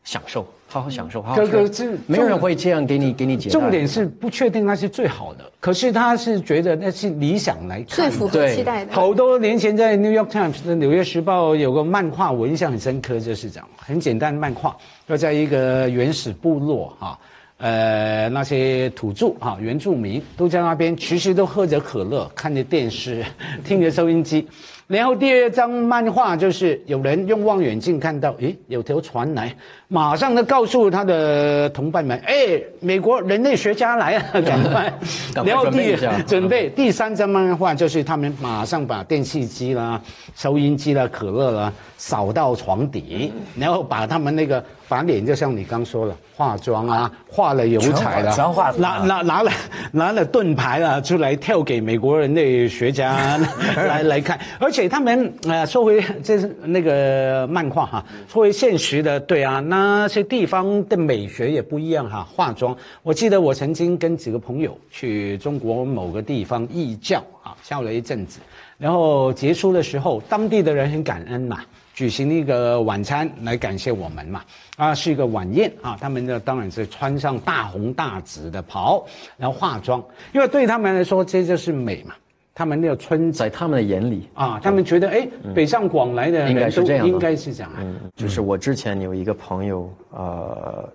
[0.05, 1.71] 享受，好好享受，好好哥哥。
[2.07, 3.59] 没有人会这样给你给你解答。
[3.59, 8.11] 重点是不确定那是最好的，可是他是觉得那是理想来看的。
[8.11, 8.93] 最符合期待的。
[8.95, 14.77] 好多年前在《New York Times》的《纽约时报》有个漫画，我印象很深刻，就是这样，很简单的漫画，
[15.09, 17.19] 要在一个原始部落哈、
[17.59, 23.25] 呃，那些土著哈、原住民都在那边，其实都喝着可乐，看着电视，
[23.65, 24.47] 听着收音机。
[24.87, 29.53] 然后第二张漫画就是有人用望远镜看到，诶，有条船来，
[29.89, 34.93] 马上就告诉他的同伴们，哎，美国人类学家来了， 赶快。
[35.35, 35.97] 赶快然后第
[36.27, 40.01] 准备 第三张漫画就是他们马上把电视机啦、
[40.37, 48.35] 收音机啦、可乐啦扫到床底，然后把他们那个把脸就像你刚说了，化妆啊，画了油彩了，
[48.79, 49.51] 拿拿拿了
[49.91, 53.37] 拿了盾牌啊出来跳给美国人类学家
[53.77, 68.39] 来来看，而且且他们呃说回这是那个漫画哈，说回现实的，对啊，那些地方的美学也不一样哈，化妆，我记得我曾经跟几个朋友去中国某个地方义教啊，教了一阵子，
[68.77, 71.61] 然后结束的时候，当地的人很感恩嘛。
[71.95, 74.45] 举行一个晚餐来感谢我们嘛，
[74.77, 79.07] 啊，是一个晚宴啊，他们呢当然是穿上大红大紫的袍，
[79.39, 82.15] 然后化妆，因为对他们来说这就是美嘛，
[82.57, 84.31] 他们那个村在他们的眼里。
[84.33, 90.89] 啊，他们觉得哎，北上广来的人应该是都这样应该是这样，嗯，就是我之前有一个朋友，呃，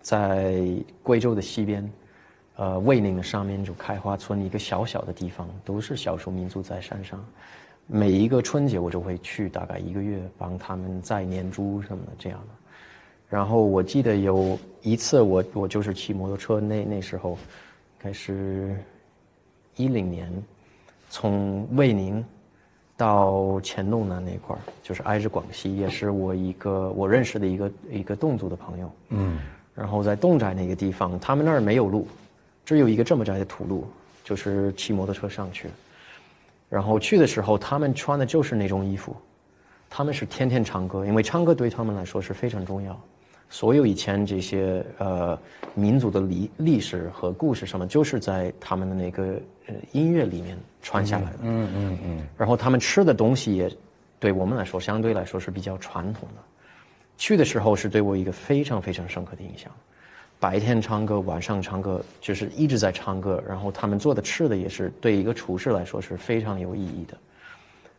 [0.00, 0.64] 在
[1.02, 1.92] 贵州的西边，
[2.56, 7.22] 呃，卫宁的上面就开花村一个小小的地方，都是少数民族在山上。
[7.86, 12.54] 每一个春节我就会去，大概一个月帮他们摘年猪什么的这样的。
[13.28, 17.36] 然后我记得有一次我我就是骑摩托车，那那时候，应
[17.98, 18.74] 该是
[19.76, 20.32] 一零年，
[21.14, 22.24] 从卫宁
[22.96, 28.90] 到黔东南那块儿，就是挨着广西，也是我一个我认识的一个一个侗族的朋友。
[29.10, 29.38] 嗯，
[29.76, 32.08] 然后在侗寨那个地方，他们那儿没有路，
[32.64, 33.86] 只有一个这么窄的土路，
[34.24, 35.68] 就是骑摩托车上去。
[36.68, 39.14] 然后去的时候，他们穿的就是那种衣服，
[39.88, 43.00] 他们是天天唱歌，因为唱歌对他们来说是非常重要。
[43.48, 45.38] 所有以前这些呃
[45.74, 51.38] 民族的历历史和故事什么，就是在他们的那个呃音乐里面传下来的。
[51.42, 53.70] 嗯嗯嗯，然后他们吃的东西也
[54.18, 56.42] 对我们来说相对来说是比较传统的。
[57.16, 59.70] 去的时候是对我一个非常非常深刻的印象。
[60.40, 63.42] 白天唱歌，晚上唱歌，就是一直在唱歌。
[63.48, 67.16] 然后他们做的吃的也是对一个厨师来说是非常有意义的。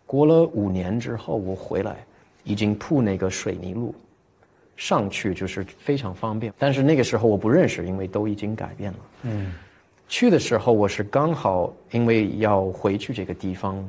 [0.06, 1.96] 过了五年之后，我回来，
[2.44, 3.96] 已经铺那个水泥路，
[4.76, 6.54] 上去就是非常方便。
[6.60, 9.00] 但是那个时候我不认识，因为都已经改变了。
[9.24, 9.54] 嗯，
[10.08, 13.84] 去的时候我是刚好因为要回去这个地方，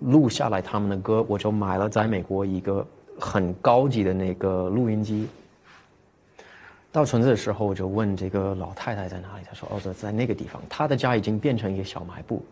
[0.00, 2.86] 录下来他们的歌，我就买了在美国一个
[3.18, 5.28] 很高级的那个录音机。
[6.90, 12.42] 到村子的时候，我就问这个老太太在哪里，她说：“哦，在在那个地方。”她的家已经变成一个小卖部，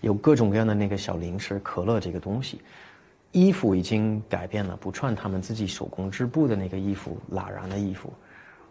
[0.00, 2.60] 有各种各样的那个小零食、可乐这个东西。
[3.32, 8.12] 衣服已经改变了，不穿他们自己手工织布的那个衣服，蜡染的衣服。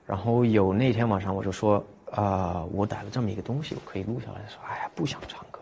[0.05, 4.41] 然后有那天晚上我就说啊、我带了这么一个东西，我可以录下来。
[4.47, 5.59] 说哎呀，不想唱歌。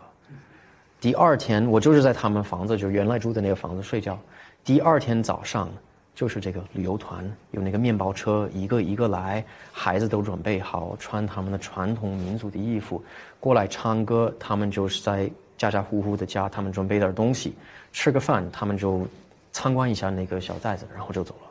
[0.99, 4.17] 第二天我就是在他们房子，就原来住的那个房子睡觉。
[4.63, 5.69] 第二天早上
[6.15, 13.03] 就是这个旅游团有那个面包车一个一个来，孩子都准备好穿他们的传统民族的衣服
[13.39, 17.55] 过来唱歌，他们就是在家家户户的家，他们准备点东西，
[17.93, 19.07] 吃个饭，他们就
[19.51, 21.49] 参观一下那个小寨子，然后就走了。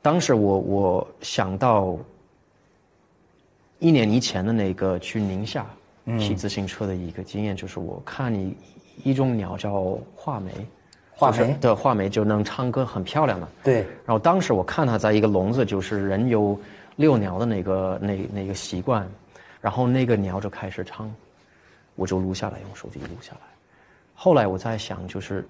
[0.00, 1.96] 当时我我想到
[3.84, 5.66] 一年以前的那个去宁夏
[6.18, 8.56] 骑自行车的一个经验，就是我看你
[9.02, 10.50] 一种鸟叫画眉，
[11.12, 13.46] 画眉就是对，画眉就能唱歌，很漂亮的。
[13.62, 16.58] 对，然后当时我看它在一个笼子，就是人有
[16.96, 19.06] 遛鸟的那个那那个习惯，
[19.60, 21.14] 然后那个鸟就开始唱，
[21.94, 23.40] 我就录下来，用手机录下来。
[24.14, 25.46] 后来我在想，就是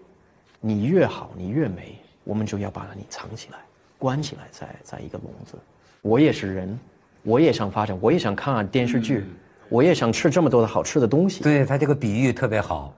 [0.61, 3.59] 你越好，你越美，我们就要把你藏起来，
[3.97, 5.57] 关起来在，在一个笼子。
[6.03, 6.77] 我也是人，
[7.25, 9.25] 我也想发展，我也想看电视剧，
[9.69, 11.43] 我也想吃这么多的好吃的东西。
[11.43, 12.95] 对他这个比喻特别好。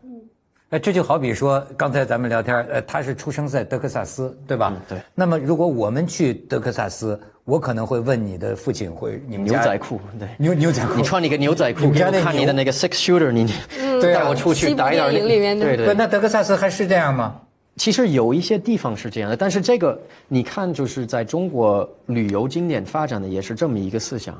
[0.70, 4.72] 哎，这就好比说，刚才咱们聊天，呃，他是出生在德克萨斯，对吧？
[4.74, 13.46] 嗯对那么，如果我们去德克萨斯，我可能会问你的父亲，会你们牛仔裤，对，牛牛仔裤，你穿你个牛仔裤，看你的那个 six shooter，你
[14.02, 15.94] 带我出去打一点电影里面的对对。
[15.94, 17.40] 那德克萨斯还是这样吗？
[17.76, 24.34] 其实有一些地方是这样的，但是这个你看，就是在中国旅游景点发展的也是这么一个思想。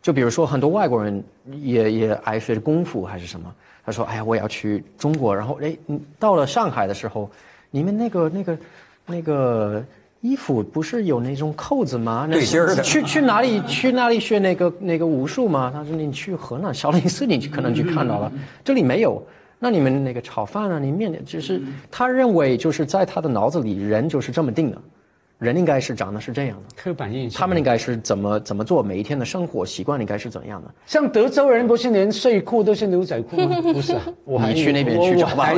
[0.00, 1.22] 就比如说，很多外国人
[1.60, 3.52] 也也爱学功夫还是什么，
[3.84, 7.28] 他说：“哎呀，我要去中国。”然后哎，你到了上海的时候，
[7.70, 8.58] 你们那个那个
[9.04, 9.84] 那个
[10.20, 12.26] 衣服不是有那种扣子吗？
[12.30, 15.70] 那对襟儿的去去哪里去哪里学那个那个武术吗？
[15.74, 18.32] 他说：“你去河南少林寺，你可能去看到了，
[18.64, 19.22] 这里没有。”
[19.58, 24.78] 那你们那个炒饭啊，你面点就是他认为就是在他的脑子里，人就是这么定的，
[25.38, 27.38] 人应该是长得是这样的，刻板印象。
[27.38, 30.68] 他们应该是怎么怎么做，每一天的生活习惯应该是怎样的。
[30.84, 33.60] 像德州人不是连睡裤都是牛仔裤吗？
[33.72, 35.50] 不是啊，我还你去那边去找吧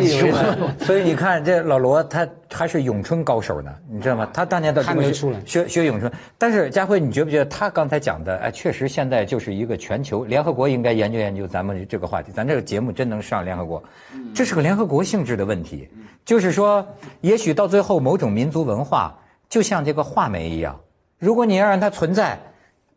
[0.80, 4.28] 所以你看，这老罗他还是咏春高手呢，你知道吗？
[4.34, 6.12] 他当年到中国学看得出来学学咏春。
[6.36, 12.30] 但是佳慧，你觉不觉得他刚才讲的，哎，确实现在就是一个全球联合国应该研究研究咱们这个话题。
[12.32, 13.82] 咱这个节目真能上联合国，
[14.34, 15.88] 这是个联合国性质的问题。
[16.22, 16.86] 就是说，
[17.22, 19.18] 也许到最后某种民族文化，
[19.50, 20.80] 就像这个画眉一样，
[21.18, 22.40] 如果你要让它存在。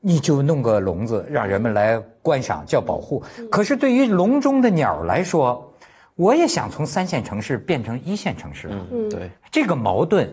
[0.06, 3.24] 你就弄个笼子，让人们来观赏，叫保护。
[3.50, 5.74] 可是对于笼中的鸟来说，
[6.16, 8.68] 我也想从三线城市变成一线城市。
[8.92, 10.30] 嗯，对，这个矛盾，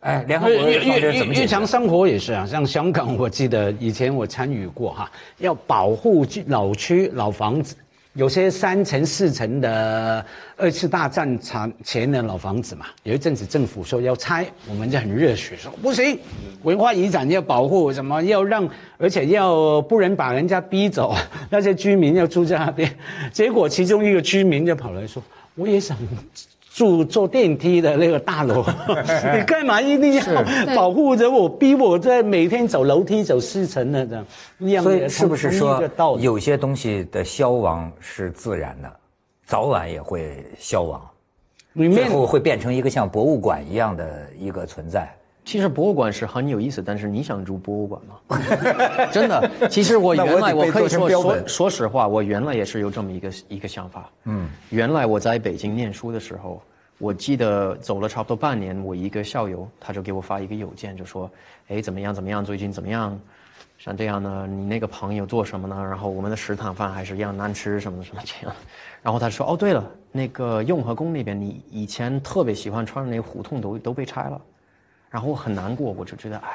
[0.00, 1.66] 哎，联合国日日怎么解决日常？
[1.66, 7.74] 生活也是啊，像香港，我记得以前我参与过哈，要保护老区老房子，
[8.16, 10.24] 有些三层四层的
[10.56, 16.18] 二次大战场前的老房子嘛，有一阵子政府说要拆，我们就很热血说不行，
[16.62, 21.14] 文化遗产要保护，什么要让，而且要不能把人家逼走，
[21.50, 22.90] 那些居民要住在那边，
[23.30, 25.22] 结果其中一个居民就跑来说，
[25.54, 25.94] 我也想。
[26.76, 28.62] 住坐电梯的那个大楼，
[29.34, 30.22] 你干嘛一定要
[30.76, 34.14] 保护着我，逼我在每天走楼梯走四层呢这
[34.68, 34.84] 样？
[34.84, 35.82] 所以是不是说？
[36.20, 38.92] 有些东西的消亡是自然的，
[39.46, 41.00] 早晚也会消亡，
[41.74, 45.10] 最后会变成一个像博物馆一样的一个存在？
[45.46, 48.38] 其实博物馆是很有意思，但是你想住博物馆吗？
[49.12, 54.10] 真的，其实我原来我可以说说说实话，我原来也是有这么一个一个想法。
[54.24, 56.60] 嗯，原来我在北京念书的时候，
[56.98, 61.30] 我记得走了差不多半年，我一个校友他就给我发一个邮件，就说
[61.70, 63.16] ：“哎，怎么样怎么样，最近怎么样？
[63.78, 65.76] 像这样呢，你那个朋友做什么呢？
[65.76, 68.56] 然后我们的食堂饭还是一样难吃，什么什么这样。”
[69.00, 74.40] 然后他说：“哦，对了，那个雍和宫那边，你以前特别喜欢穿的那个胡同都都被拆了。”
[75.16, 76.50] 然后我很难过，我就觉得，哎，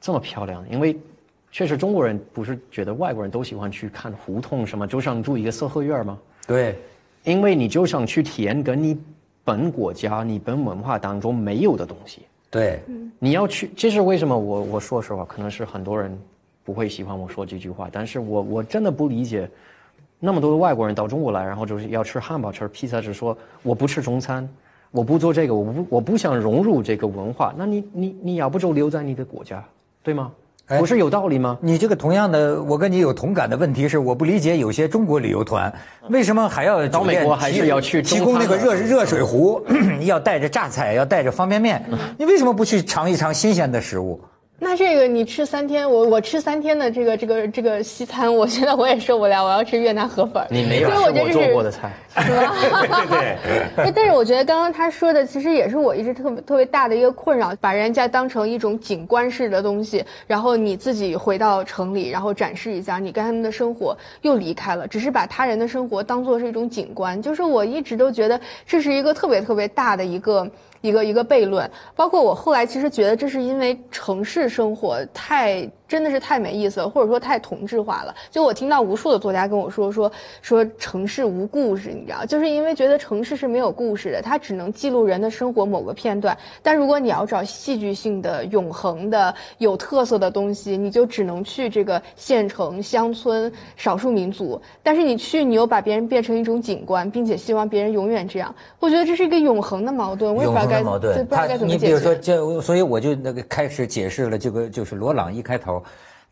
[0.00, 0.96] 这么漂亮，因为
[1.50, 6.16] 确实中国人不是觉得外国人都喜欢去看胡同什么，就想住一个四合院吗？
[6.46, 6.78] 对，
[7.24, 8.96] 因为你就想去体验跟你
[9.42, 12.22] 本国家、你本文化当中没有的东西。
[12.52, 12.80] 对，
[13.18, 16.16] 你要去，这是为什么我我说实话，可能是很多人
[16.62, 19.50] 不会喜欢我说这句话，但是我我真的不理解，
[20.20, 24.48] 那么多的外国人到中国来，然后就是要吃汉堡、吃披萨，只说我不吃中餐，
[24.92, 29.64] 我不做这个，我不我不想融入这个文化，那你你你要不就留在你的国家，
[30.02, 30.30] 对吗？
[30.68, 31.58] 哎不是有道理吗？
[31.60, 35.70] 你这个同样的，我跟你有同感的问题是，我不理解有些中国旅游团
[36.08, 39.60] 为什么还要到美国还是要去提供那个热热水壶，
[40.06, 41.82] 要带着榨菜，要带着方便面，
[42.16, 44.20] 你为什么不去尝一尝新鲜的食物？
[44.64, 50.40] 那这个你吃三天，我我吃三天的这个这个这个西餐，我觉得我也受不了，我要吃越南河粉。
[50.48, 52.54] 你没有吃我做过的菜，是吧？
[53.10, 53.36] 对
[53.74, 53.92] 对。
[53.92, 67.20] 但是我觉得刚刚他说的，其实也是我一直特别特别大的一个困扰，把人家当成一种景观式的东西，然后你自己回到城里，然后展示一下你跟他们的生活，又离开了，只是把他人的生活当做是一种景观。
[67.20, 70.48] 就是我一直都觉得这是一个特别特别大的一个。
[70.82, 75.66] 一个一个悖论，包括我后来其实觉得这是因为城市生活太。
[75.92, 78.14] 真的是太没意思了，或者说太同质化了。
[78.30, 86.34] 就我听到无数的作家跟我说说说城市无故事，你知道，就是因为觉得城市是没有故事的，它只能记录人的生活某个片段。
[86.62, 94.58] 但如果你要找戏剧性的、永恒的、有特色的东西，你就只能去这个县城、乡村、少数民族。
[94.82, 98.54] 但是你去，你又把别人变成一种景观，并且希望别人永远这样。
[98.80, 101.84] 我觉得这是一个永恒的矛盾，我也不知道该矛盾，不知道该怎么解释。
[101.84, 105.81] 你比如说，这所以我就那个开始解释了这个，就是罗朗一开头。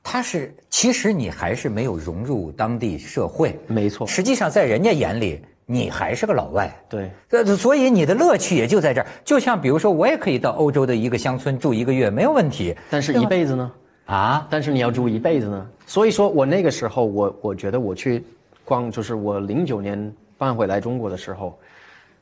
[0.03, 4.07] 他是，其实你还是没有融入当地社会，没错。
[4.07, 6.75] 实际上，在人家眼里，你还是个老外。
[6.89, 7.11] 对。
[7.57, 9.07] 所以你的乐趣也就在这儿。
[9.25, 12.75] 就像比如说，我也可以到欧洲的一个乡村住一个月，没有问题。
[12.89, 13.71] 但是一辈子呢？
[14.07, 14.47] 啊？
[14.51, 15.67] 但是你要住一辈子呢？
[15.87, 18.25] 所以说我那个时候，我我觉得我去，
[18.65, 21.59] 逛就是我零九年搬回来中国的时候，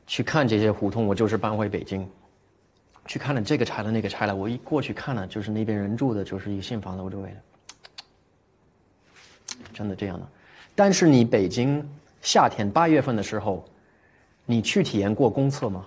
[0.06, 2.04] 去看这些胡同，我就是搬回北京，
[3.08, 7.36] 去看了这个拆了那个拆了，我一过去看了，就是那边人住的，就是一个新房子，我周围的。
[9.72, 10.28] 真的这样的，
[10.74, 11.82] 但是你北京
[12.20, 13.64] 夏天八月份的时候，
[14.44, 15.86] 你去体验过公厕吗？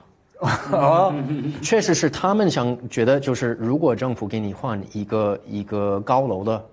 [0.71, 1.13] 啊，
[1.61, 6.65] 确实是他们想觉得就是如果政府给你换一个一个高楼的，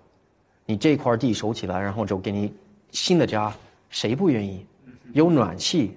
[0.64, 2.52] 你这块地收起来，然后就给你
[2.90, 3.52] 新的家，
[3.90, 4.64] 谁不愿意？
[5.12, 5.94] 有暖气，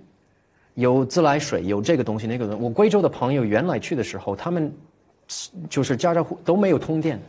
[0.82, 2.62] 有自来水，有这个东西那个东西。
[2.62, 4.74] 我贵州的朋友原来去的时候，他们
[5.70, 7.20] 就是家家户都没有通电，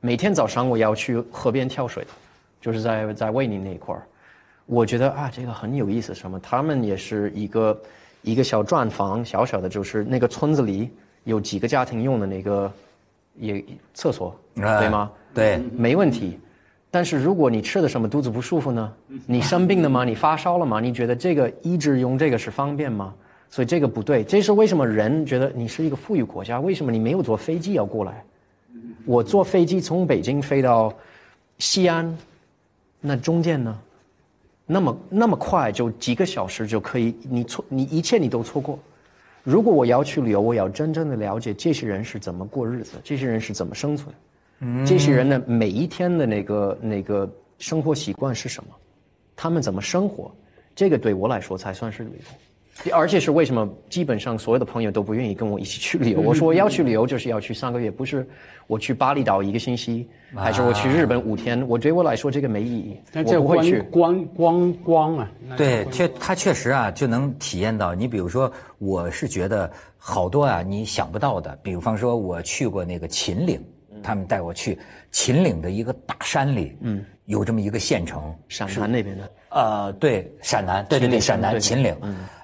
[0.00, 2.06] 每天早上我要去河边跳水。
[2.62, 4.02] 就是在在卫宁那一块儿，
[4.66, 6.14] 我觉得啊，这个很有意思。
[6.14, 6.38] 什么？
[6.40, 7.80] 他们也是一个
[8.20, 10.90] 一个小砖房，小小的，就是那个村子里
[11.24, 12.70] 有几个家庭用的那个
[13.38, 15.10] 也厕所，对吗？
[15.32, 16.38] 对，没问题。
[16.90, 18.92] 但是如果你吃的什么肚子不舒服呢？
[19.26, 20.04] 你生病了吗？
[20.04, 20.80] 你发烧了吗？
[20.80, 23.14] 你觉得这个一直用这个是方便吗？
[23.48, 24.24] 所以这个不对。
[24.24, 26.58] 这是为什么人觉得你是一个富裕国家？
[26.60, 28.24] 为什么你没有坐飞机要过来？
[29.04, 30.92] 我坐飞机从北京飞到
[31.58, 32.16] 西安。
[33.00, 33.78] 那中间呢？
[34.66, 38.78] 那么那么快就几个小时就可以，你错你一切你都错过。
[39.42, 44.14] 如果我要去旅游，我要真正的了解这些人是怎么过日子，这些人是怎么生存，
[44.86, 48.70] 这些人的每一天的那个那个生活习惯是什么，
[49.34, 50.30] 他们怎么生活，
[50.74, 52.92] 这个对我来说才算是旅游。
[52.94, 53.68] 而且是为什么？
[53.90, 56.20] 基本上所有的朋友都不愿意跟我一起去旅游。
[56.24, 58.26] 我说我要去旅游，就是要去三个月，不是
[58.68, 61.66] 我去巴厘岛一个星期，还是我去日本五天？
[61.68, 62.96] 我对我来说这个没意义。
[63.26, 65.30] 我不会去光光光啊！
[65.58, 67.94] 对，确他确实啊，就能体验到。
[67.94, 71.58] 你比如说，我是觉得好多啊，你想不到的。
[71.62, 73.62] 比方说，我去过那个秦岭，
[74.02, 74.78] 他们带我去
[75.10, 79.30] 秦岭的一个大山里，嗯，有这么一个县城，陕南那边的。
[79.50, 81.96] 呃，对，陕南，对对对，陕南秦岭。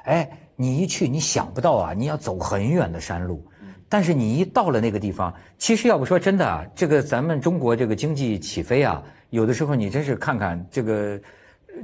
[0.05, 3.45] 哎，你一去，你想不到啊，你要走很远的山路，
[3.89, 11.21] 但是你一到了那个地方，其实要不说真的啊，这个咱们中国这个经济起飞啊，有的时候你真是看看这个，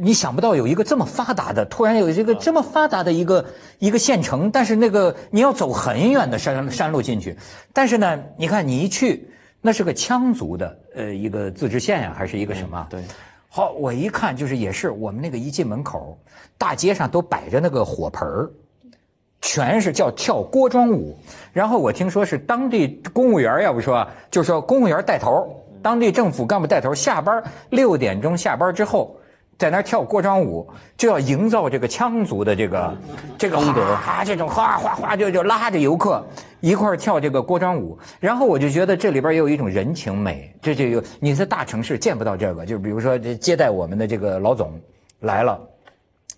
[0.01, 3.45] 你想不到有一个这么发达的，突然有这个这么发达的一个
[3.79, 7.37] 一个县城，但是那个你要走很远的山山路进去，
[7.73, 9.29] 但是呢，你看你一去，
[9.65, 12.87] 那是个羌族的呃一个自治县呀，还是一个什么？
[12.91, 13.01] 对。
[13.49, 16.19] 好，我一看就是也是我们那个一进门口，
[16.59, 18.51] 大街上都摆着那个火盆儿，
[19.41, 21.17] 全是叫跳锅庄舞。
[21.53, 29.17] 然后我听说是当地公务员，要不说就说公务员带头，当地政府干部带头，下班六点钟下班之后。
[29.63, 32.97] 在那儿跳锅庄舞，就要营造这个羌族的这个
[33.39, 36.21] 这个风格啊，这种哗哗哗就就拉着游客
[36.59, 37.97] 一块儿跳这个锅庄舞。
[38.19, 42.67] 然后我就觉得这里边也有一种人情美，这就有你在大城市见不到这个。
[42.67, 44.73] 就比如说接待我们的这个老总
[45.21, 45.61] 来了，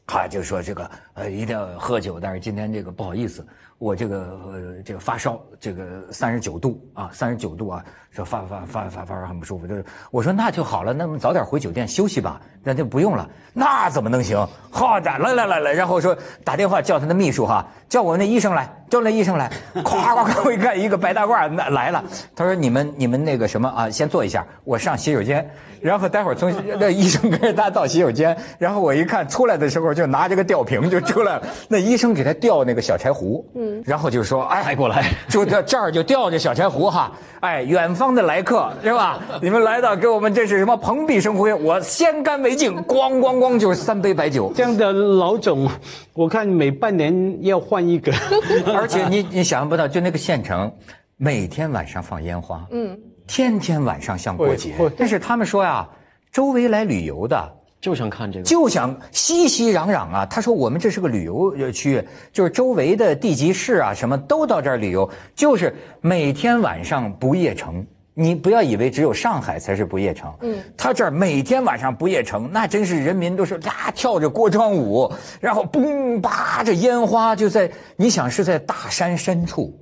[0.07, 3.43] 哈，就说这个呃一定要喝酒，但是今天这个不好意思。
[3.79, 9.67] 我这个呃这个发烧，这个三十九度啊，三十九度啊，说发发发发发烧很不舒服。
[9.67, 13.29] 就是我说那就好了，那么早点回酒店休息吧，那就不用了。
[13.53, 14.37] 那怎么能行？
[14.71, 22.03] 好的，来来来来，然后说打电话叫他的秘书哈，叫我那医生来，叫那医生来，咵咵咵，我一看一个白大褂那来了。
[22.35, 25.49] 他说你们你们那个什么啊，先坐一下，我上洗手间。
[25.81, 31.43] 然后待会儿从那医生跟着他到洗手间，然后我一看出来的时候就拿着个吊瓶就出来了。
[31.69, 39.21] 那医生给他吊那个小柴胡，嗯，然后就说，哎，过来，就这这儿就吊着小柴胡哈，哎，远方的来客是吧？
[39.43, 41.53] 你们来到给我们这是什么蓬荜生辉？
[41.53, 44.51] 我先干为敬，咣咣咣就是三杯白酒。
[44.57, 45.69] 这样的老总，
[46.15, 48.13] 我看每半年要换一个，
[48.73, 50.73] 而且你你想象不到，就那个县城，
[51.17, 52.97] 每天晚上放烟花，嗯，
[53.27, 54.75] 天天晚上像过节。
[54.97, 55.89] 但是他们说呀，
[56.31, 57.53] 周围来旅游的。
[57.81, 60.25] 就想看这个，就想熙熙攘攘啊！
[60.25, 62.03] 他说我们这是个旅游呃区，
[62.33, 67.85] 就是周围的地级市啊，什么都到这儿旅游，就是每天晚上不夜城。
[68.17, 79.77] 你不要以为只有上海才是不夜城，嗯，他这儿每天晚上不夜城，那真是人民都是呀跳着锅庄舞，然后嘣吧这烟花就在，你想是在大山深处，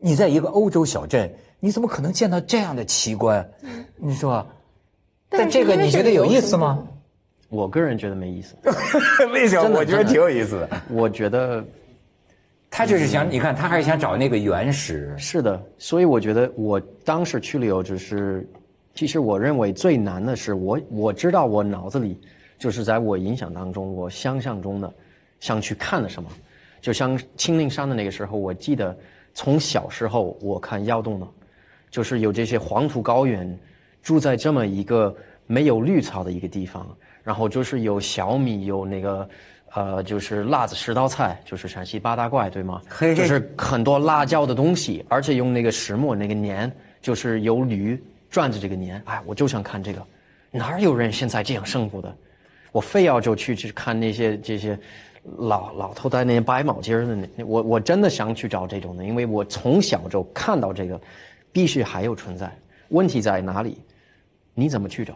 [0.00, 3.48] 你在一个欧洲小镇，你怎么可能见到这样的奇观？
[3.96, 4.44] 你说，
[5.28, 6.82] 但这个你觉得有意思吗？
[7.48, 8.56] 我个人觉得没意思。
[9.32, 9.78] 为什么？
[9.78, 10.68] 我觉得挺有意思的。
[10.88, 11.64] 我觉得
[12.74, 15.14] 他就是想，你看，他还是想找那个原始。
[15.18, 18.48] 是的，所以我觉得我当时去旅游，就是
[18.94, 22.18] 其实我认为最难的是我我知道我脑子里
[22.58, 24.90] 就是在我影响当中，我想象中的
[25.38, 26.30] 想去看的什么，
[26.80, 28.96] 就像青灵山的那个时候，我记得
[29.34, 31.28] 从小时候我看窑洞呢，
[31.90, 33.54] 就是有这些黄土高原，
[34.02, 35.14] 住在这么一个
[35.46, 36.88] 没有绿草的一个地方，
[37.22, 39.28] 然后就是有小米，有那个。
[39.74, 42.82] 呃，就是辣子十道菜，就是陕西八大怪，对吗？
[42.88, 46.70] 嘿就是很多辣椒的东西，而且用那个石磨那个年，
[47.00, 49.00] 就是由驴转着这个年。
[49.06, 50.06] 哎，我就想看这个，
[50.50, 52.14] 哪有人现在这样生活的？
[52.70, 54.78] 我非要就去去看那些这些
[55.38, 61.00] 老老头戴那些白毛巾儿的那，我我真的想去找这种的，因为我从小就看到这个，
[61.50, 62.50] 必须还有存在。
[62.88, 63.78] 问题在哪里？
[64.54, 65.14] 你怎么去找？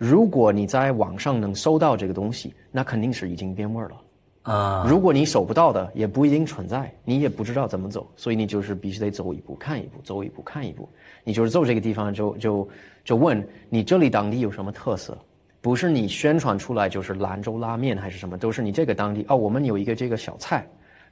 [0.00, 3.96] 如果你在网上能搜到这个东西，那肯定是已经变味儿了。
[4.44, 10.88] 啊，如果你搜不到的，也不一定存在，你也不知道怎么走，所以你就是必须得走一步看一步，走一步看一步。
[11.22, 12.66] 你就是走这个地方就就
[13.04, 15.18] 就问你这里当地有什么特色，
[15.60, 20.66] 不是你宣传出来就是兰州拉面还是什么，都是你这个当地哦，我们有一个这个小菜，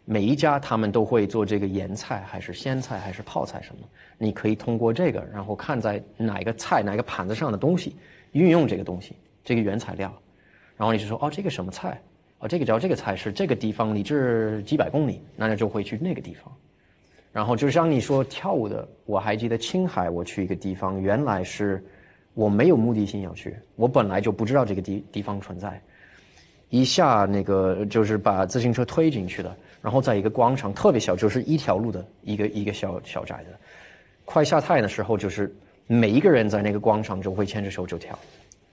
[0.06, 3.86] 每一家他们都会做这个盐菜还是鲜菜还是泡菜什么，
[4.16, 7.94] 你可以通过这个，然后看在哪个菜哪个盘子上的东西，
[8.32, 9.14] 运用这个东西
[9.44, 10.12] 这个原材料，
[10.76, 12.00] 然后你就说哦这个什么菜。
[12.40, 16.54] 哦，这个叫这个菜是这个地方离这几百公里，那你就会去那个地方。
[17.32, 21.84] 然后就像你说跳舞的，我还记得青海，我去一个地方，原来是
[22.34, 25.82] 我没有目的性要去，我本来就不知道这个地地方存在。
[26.70, 33.50] 一下那个就是把自行车推进去的，然后在一个广场特别小，就是一条路的一个一个小小宅子。
[34.24, 35.52] 快下太阳的时候，就是
[35.88, 38.16] 每一个人在那个广场就会牵着手就跳。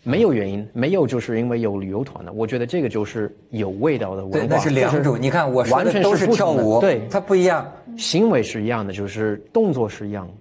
[0.03, 4.37] 没有原因，没有就是因为有旅游团的，我觉得这个就是有味道的文化。
[4.37, 5.19] 对，那是两种。
[5.19, 7.67] 你看我说完全的都是跳舞，对，它不一样。
[7.97, 10.33] 行为是一样的，就是动作是一样的，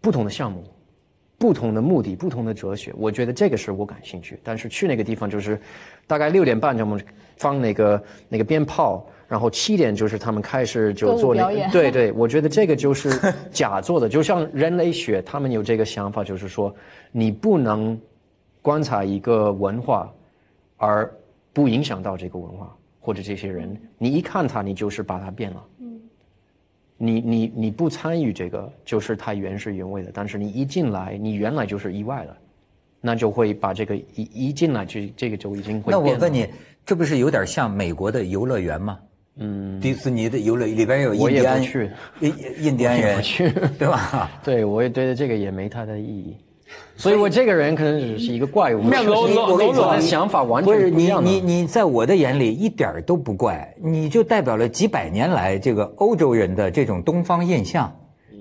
[0.00, 0.64] 不同的项目，
[1.36, 2.94] 不同的目的，不同的哲学。
[2.96, 4.40] 我觉得这个是我感兴趣。
[4.42, 5.60] 但是去那个地方就是，
[6.06, 7.04] 大概六点半我们
[7.36, 16.74] 放那个那个鞭炮，然后七点就是他们开始就做那个表演对对，我觉得这个就是假做的，就像人类学，他们有这个想法，就是说
[17.10, 17.98] 你不能
[18.60, 20.12] 观察一个文化，
[20.76, 21.10] 而
[21.50, 23.74] 不影响到这个文化或者这些人。
[23.96, 25.64] 你一看他，你就是把他变了。
[26.98, 30.10] 你你你不参与这个，就是它原汁原味的。
[30.12, 32.36] 但是你一进来，你原来就是意外的，
[33.00, 36.46] 那就会把这个一一进来就这个就已经会变了那我问你，
[36.84, 38.98] 这不是有点像美国的游乐园吗？
[39.38, 44.30] 嗯，迪士尼的游乐里边有我也印第安不去，印印第安人不去 对吧？
[44.44, 46.36] 对，我也觉得这个也没太大意义。
[46.96, 48.80] 所以我这个人可能只是一个怪物。
[48.82, 57.94] 那楼楼我跟你说，楼我的想法完不是你全不一样的你你在我的眼里一点儿都不怪，你就代表了几百年来这个欧洲人的这种东方印象。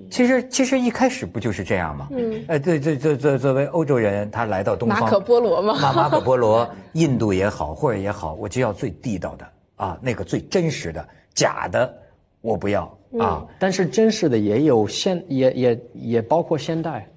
[0.09, 2.07] 其实其实一开始不就是这样吗？
[2.11, 9.45] 嗯，呃，对对对对，作为欧洲人，他来到东方，马可波罗嘛马马可波罗，印度也好，或者也好，我就要最地道的
[9.81, 11.03] 啊，那个最真实的，
[11.33, 11.91] 假的
[12.39, 13.43] 我不要啊。
[13.57, 17.09] 但是真实的也有现，也也也包括现代，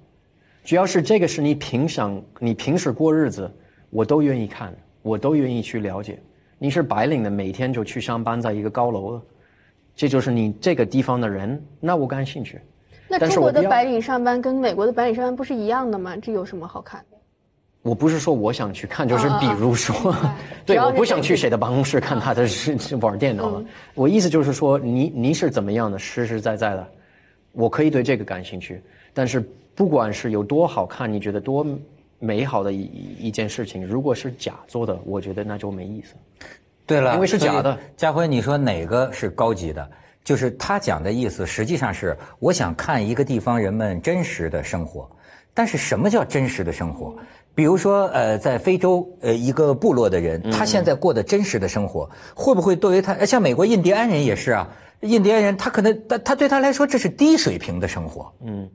[0.63, 3.51] 只要是这个是你平常你平时过日子，
[3.91, 6.19] 我都愿意看，我都愿意去了解。
[6.57, 9.21] 你是白领的，每天就去上班，在一个高楼的，
[9.95, 12.59] 这就是你这个地方的人，那我感兴趣。
[13.07, 16.17] 那中国的白领上班跟美国的白领上班不是一样的吗？
[16.17, 17.14] 这有什么好看的？
[17.85, 20.15] 我不是说我想去看，就是比如说，
[20.65, 22.47] 对，我不想去谁的办公室看他的
[22.99, 23.59] 玩电脑了。
[23.59, 26.87] 嗯我意思就是说，你你是怎么样的，实实在在的，
[27.51, 28.81] 我可以对这个感兴趣。
[29.13, 29.39] 但是
[29.75, 31.63] 不管是有多好看，你觉得多
[32.17, 36.15] 美好的一一件事情，如果是假做的，我觉得那就没意思。
[36.87, 37.77] 对了，因为是假的。
[37.95, 39.87] 家辉，你说哪个是高级的？
[40.23, 45.07] 就是他讲的意思，实际上是我想看一个地方人们真实的生活。
[45.53, 47.15] 但是什么叫真实的生活？
[47.55, 54.69] 比如说，呃，在非洲，呃，一个部落的人，他现在过的真实的生活，会不会对于他，像美国印第安人也是啊？
[55.01, 58.31] 印第安人他可能，他他对他来说这是低水平的生活。
[58.41, 58.69] 嗯，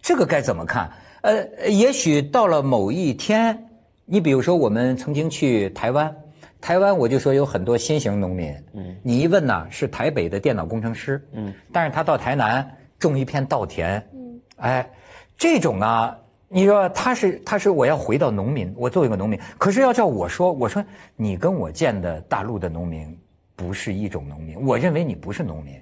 [0.00, 0.90] 这个该怎么看？
[1.20, 3.66] 呃，也许到了某一天，
[4.06, 6.14] 你比如说我们曾经去台湾。
[6.60, 12.66] 台湾我就说有很多新型农民，嗯，你一问呢是台北的电脑工程师，嗯，但是他到台南
[12.98, 14.90] 种一片稻田，嗯，哎，
[15.36, 16.16] 这种啊，
[16.48, 20.84] 你说他是他是我要回到农民，我作为一个农民，可是要叫我说，我说
[21.16, 23.16] 你跟我见的大陆的农民
[23.56, 25.80] 不是一种农民，我认为你不是农民，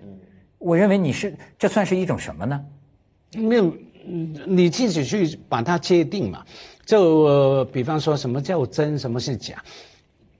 [0.58, 2.64] 我认为你是这算是一种什么呢？
[3.34, 3.72] 没有，
[4.46, 6.44] 你自己去把它界定嘛，
[6.86, 9.62] 就比方说什么叫真，什么是假。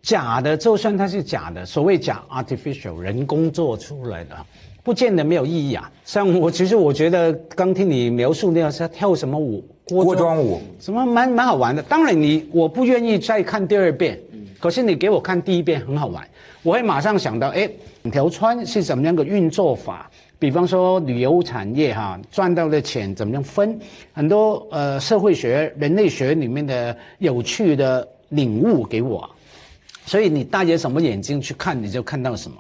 [0.02, 4.36] 假的，就算它是假的，所谓假 artificial 人工做出来的，
[4.82, 5.88] 不见得没有意义啊。
[6.04, 11.83] 像我，其实我觉得刚听你描述那样像跳什么舞，锅庄舞，什么蛮蛮好玩的。
[11.83, 14.18] 当然你我不愿意再看第二遍，
[14.61, 16.26] 可是你给我看第一遍很好玩，
[16.62, 17.68] 我会马上想到，哎，
[18.03, 20.11] 整条川是怎么样的运作法？
[20.39, 23.78] 比方说旅游产业哈，赚到的钱怎么样分？
[24.12, 29.28] 很多呃社会学、人类学里面的有趣的领悟给我。
[30.05, 32.57] 所以你戴着什么眼睛去看，你就看到什么。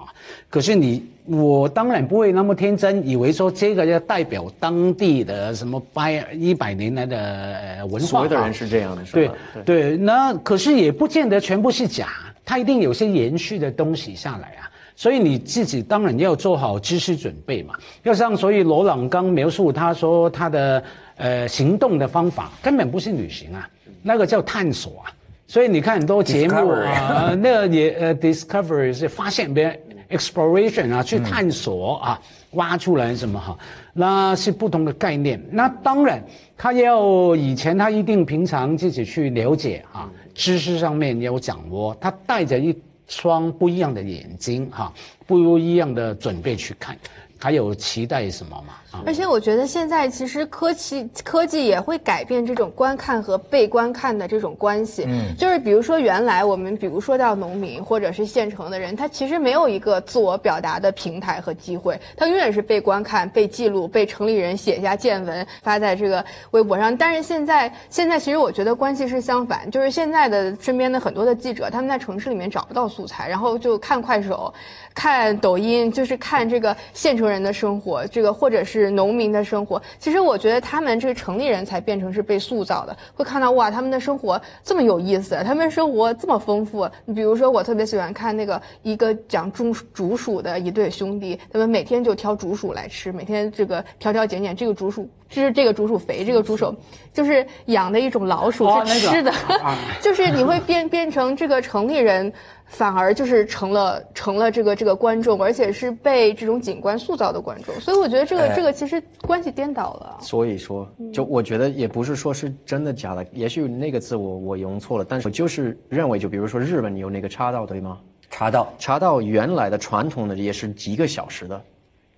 [0.48, 8.06] 可是你，我当然不会那么天真，以为说这个要代表当地的什么百一百年来的文化。
[8.06, 9.34] 所有的人是这样的，是吧？
[9.64, 12.10] 对对，那可是也不见得全部是假，
[12.44, 14.70] 它一定有些延续的东西下来啊。
[14.94, 17.74] 所以你自己当然要做好知识准备嘛。
[18.04, 20.84] 要像所以罗朗刚描述他说他的
[21.16, 23.68] 呃行动的方法，根本不是旅行啊，
[24.00, 25.10] 那个叫探索啊。
[25.52, 29.78] 所以你看很多节目啊，那个也呃，discovery 是发现别人
[30.08, 32.18] exploration 啊，去探索啊，
[32.52, 33.58] 挖出来什么哈，
[33.92, 35.38] 那是不同的概念。
[35.50, 36.24] 那当然，
[36.56, 42.74] 他要以前他一定平常自己去了解啊，知识上面也有掌握，他带着一
[43.06, 44.90] 双不一样的眼睛哈，
[45.26, 46.96] 不一样的准备去看。
[47.38, 48.72] 还有期待什么吗？
[49.04, 55.04] 而且我觉得现在其实科技科技也会改变这种观看和被观看的这种关系。
[55.06, 66.96] 嗯，就是比如说原来我们比如说到农民或者是县城的人，他其实没有一个自我表达的平台和机会，他永远是被观看、被记录、被城里人写下见闻发在这个微博上。
[66.96, 74.52] 但是现在现在其实我觉得关系是相反，就是现在的身边的很多的记者，他们在城市里面找不到素材，然后就看快手。
[74.94, 79.80] 看抖音就是看这个县城人的生活，这个或者是农民的生活。
[79.98, 86.88] 其实我觉得他们这个城里人才变成是被塑造的，会看到哇，他们的生活这么有意思，他们生活这么丰富。
[87.04, 96.74] 你比如说，我特别喜欢看那个一个讲种竹鼠的一对兄弟，他们每天就挑竹鼠来吃，每天这个挑挑拣拣，这个竹鼠吃这个竹鼠肥，这个竹鼠
[97.12, 99.32] 就是养的一种老鼠是吃的，
[100.00, 102.32] 就是你会变变成这个城里人。
[102.72, 110.18] 反而就是成了成了这个这个观众，而且是被这种景观塑造的观众，所以我觉得这个这个其实关系颠倒了。
[110.22, 118.00] 所以说，就我觉得也不是说是真的假的，也许那个字我我用错了，但是我就是认为，就比如说日本有那个茶道，对吗？
[118.30, 121.62] 茶道，茶道原来的传统的也是几个小时的，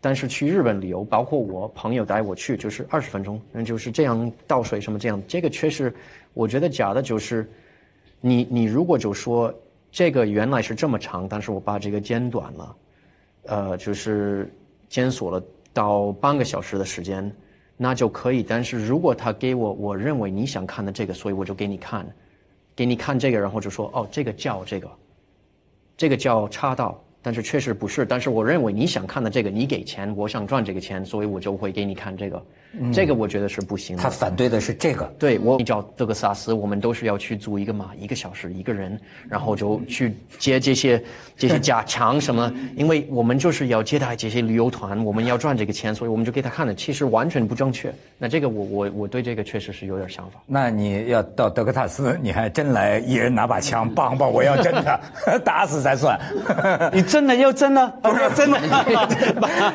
[0.00, 5.92] 但是去日本旅游，包括我朋友带我去，就是二十分钟，那，就是这样倒水什么这样，这个确实，
[6.32, 7.50] 我觉得假的就是，
[8.20, 9.52] 你你如果就说。
[9.94, 12.76] 这个原来是这么长，但是我把这个剪短了，
[13.44, 14.52] 呃，就是
[14.88, 15.40] 检索了
[15.72, 17.32] 到半个小时的时间，
[17.76, 18.42] 那就可以。
[18.42, 22.04] 但是如果他给我我认为你想看的这个，所以我就给你看，
[22.74, 24.90] 给你看这个，然后就说哦，这个叫这个，
[25.96, 27.00] 这个叫插道。
[27.22, 32.44] 但是确实不是，但是我认为你想看的这个，你给钱，我想赚这个钱，所以我就会给你看这个，
[32.92, 34.02] 这个我觉得是不行的。
[34.02, 41.02] 他反对的是这个，对我叫德克萨斯，我们都是要去租一个马，一个小时一个人，然后就去接这些
[41.36, 47.90] 这些加强什么，因为我们就是要接待这些旅游团，我们要赚这个钱，所以我们就给他看了，其实完全不正确。
[48.18, 50.40] 那这个我我我对这个确实是有点想法。
[50.46, 55.00] 那你要到德克萨斯，你还真来一人拿把枪，棒棒，我要真的
[55.44, 56.20] 打死才算。
[56.92, 57.04] 你。
[57.14, 58.58] 真的要真的，不 是真的。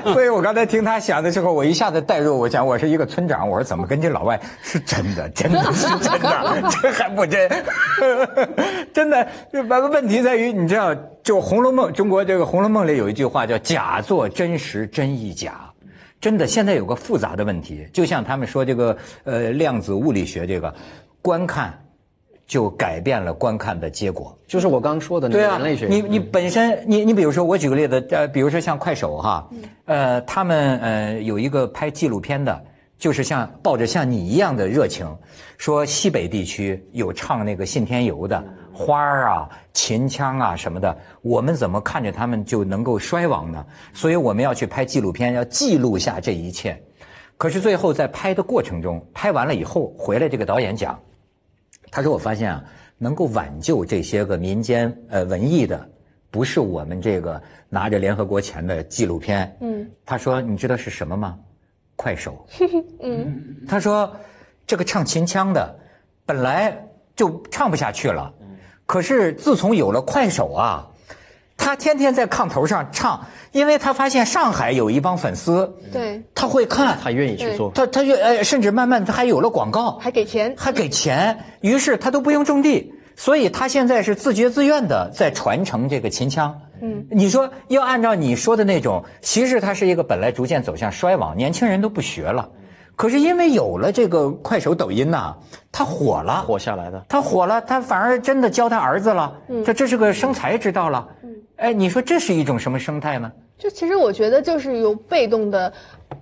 [0.12, 7.50] 所以我刚才听他想的时候，我一下子代入，我想我是一个村长，我说怎么跟这老外是真的， 真的是真的， 这还不真？
[8.94, 15.70] 真的，问问题在于，你知道，就《红楼梦》，中国这个《红楼梦》里有一句话叫“假作真实真亦假”，
[16.20, 16.48] 真的。
[16.48, 20.74] 现在有个复杂的问题，就像他们说这个呃量子物理学这个
[21.22, 21.74] 观看。
[22.50, 24.36] 就改变了观看的结果。
[24.48, 29.48] 就是我刚说的那人类学，，你你本身你你比如说，我举个例子，呃，比如说像快手哈，
[29.86, 32.60] 呃，他们呃有一个拍纪录片的，
[33.00, 35.08] 就是像抱着像你一样的热情，
[35.58, 38.44] 说西北地区有唱那个信天游的
[38.74, 43.66] 花儿啊、秦腔啊什么的，我们怎么看着他们就能够衰亡呢？
[43.94, 46.78] 所以我们要去拍纪录片，要记录下这一切。
[47.38, 51.00] 可是最后在拍的过程中，拍完了以后回来，这个导演讲，
[51.90, 52.62] 他说：“我发现啊，
[52.98, 55.90] 能够挽救这些个民间呃文艺的，
[56.30, 59.56] 不是我们这个拿着联合国钱的纪录片。
[59.62, 61.40] 嗯，他说你知道是什么吗？
[62.00, 62.48] 快手。
[63.04, 64.10] 嗯，他说
[64.66, 65.78] 这个唱秦腔的
[66.26, 68.34] 本来就唱不下去了，
[68.86, 70.88] 可是自从有了快手啊，
[71.58, 77.70] 他天天在炕头上唱，因为他发现上海有一帮粉丝，对，他会看，他愿意去做。
[77.76, 86.58] 他他就呃，甚至慢慢他还有了广告，还给钱，还给钱，于是他都不用种地，所以他现在是自觉自愿的在传承这个秦腔。
[86.82, 92.50] 嗯，你说要按照你说的那种，其实它是一个本来逐渐走向衰亡，年轻人都不学了。
[92.96, 95.34] 可是因为有了这个快手、抖音呐、
[95.72, 97.06] 他火了，火下来的。
[97.08, 99.34] 他火了，他反而真的教他儿子了，
[99.66, 101.08] 这这是个生财之道了。
[101.56, 103.32] 哎，你说这是一种什么生态呢？
[103.60, 105.72] 就其实我觉得就是由被动的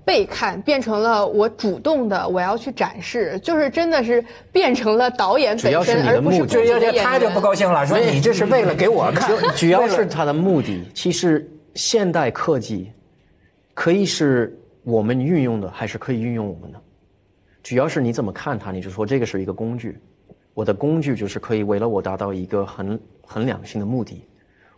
[0.03, 7.03] 被看变成了我主动的我要去展示，就是真的是变成了导演本身，主要是你的而不是目的自己的演员。
[7.03, 10.83] 他就不高兴了，说你这是为了给我看，主要 是他的目的。
[10.95, 12.91] 其实现代科技
[13.75, 16.81] 可以是我们运用的，还是可以运用我们的。
[17.61, 19.99] 主要是你怎么看它，你就说这个是一个工具。
[20.55, 24.27] 我的工具就是可以为了我达到一个很很良性的目的，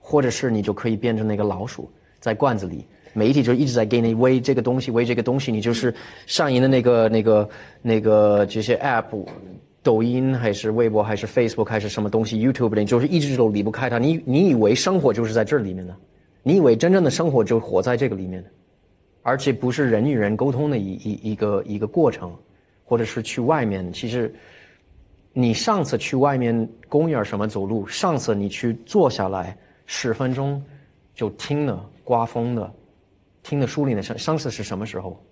[0.02, 1.90] 或者是你就可以变成那个老鼠
[2.20, 5.94] 在罐子里，媒体就一直在给你喂这个东西，喂这个东西，你就是
[6.26, 7.50] 上瘾的那个那个
[7.82, 9.26] 那个这些 app。
[9.82, 13.98] 抖音还是微博还是 Facebook 还是什么东西 YouTube 你就是一直都离不开它。
[13.98, 15.96] 你你以为生活就是在这里面的？
[16.44, 18.50] 你以为真正的生活就活在这个里面的？
[19.24, 22.36] 而且不是人与人沟通的一一一个一个过程，
[22.84, 23.92] 或者是去外面。
[23.94, 24.34] 其实，
[25.32, 30.62] 你上次去外面公园什么走路，上次你去坐下来十分钟，
[31.16, 32.74] 就听了刮风的，
[33.44, 35.24] 听的树林的声，上次是什么时候？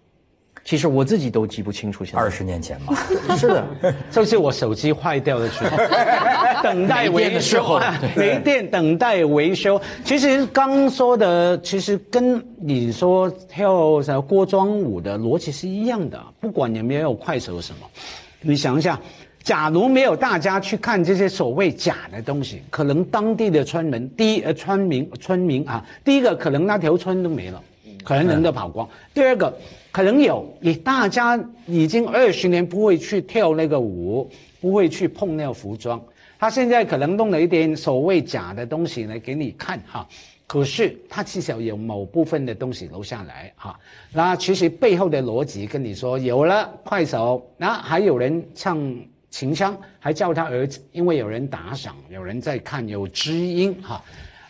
[0.63, 2.05] 其实我自己都记不清楚。
[2.05, 2.95] 现在二十年前嘛，
[3.35, 3.65] 是的，
[4.11, 5.75] 就是我手机坏掉的时候，
[6.61, 9.81] 等待维修啊，没电等待维修。
[10.05, 17.89] 其实刚说的，其实跟你说跳什么锅庄舞的逻辑是一样的，不管有没有快手什么，
[18.39, 18.99] 你想一下。
[19.47, 27.63] 假如没有大家去看这些所谓假的东西，可能当地的村民，第一呃村民村民啊，第一个可能那条村都没了，
[28.03, 28.85] 可能人都跑光。
[29.13, 29.57] 第二个
[29.89, 34.29] 可能有，你大家已经二十年不会去跳那个舞，
[34.59, 35.97] 不会去碰那个服装，
[36.37, 40.05] 他现在可能弄了一点所谓假的东西来给你看哈。
[40.45, 43.79] 可是他至少有某部分的东西留下来哈，
[44.11, 48.77] 那其实背后的逻辑跟你说，有了快手，那还有人唱
[49.29, 54.01] 秦腔，还叫他儿子，因为有人打赏，有人在看，有知音哈。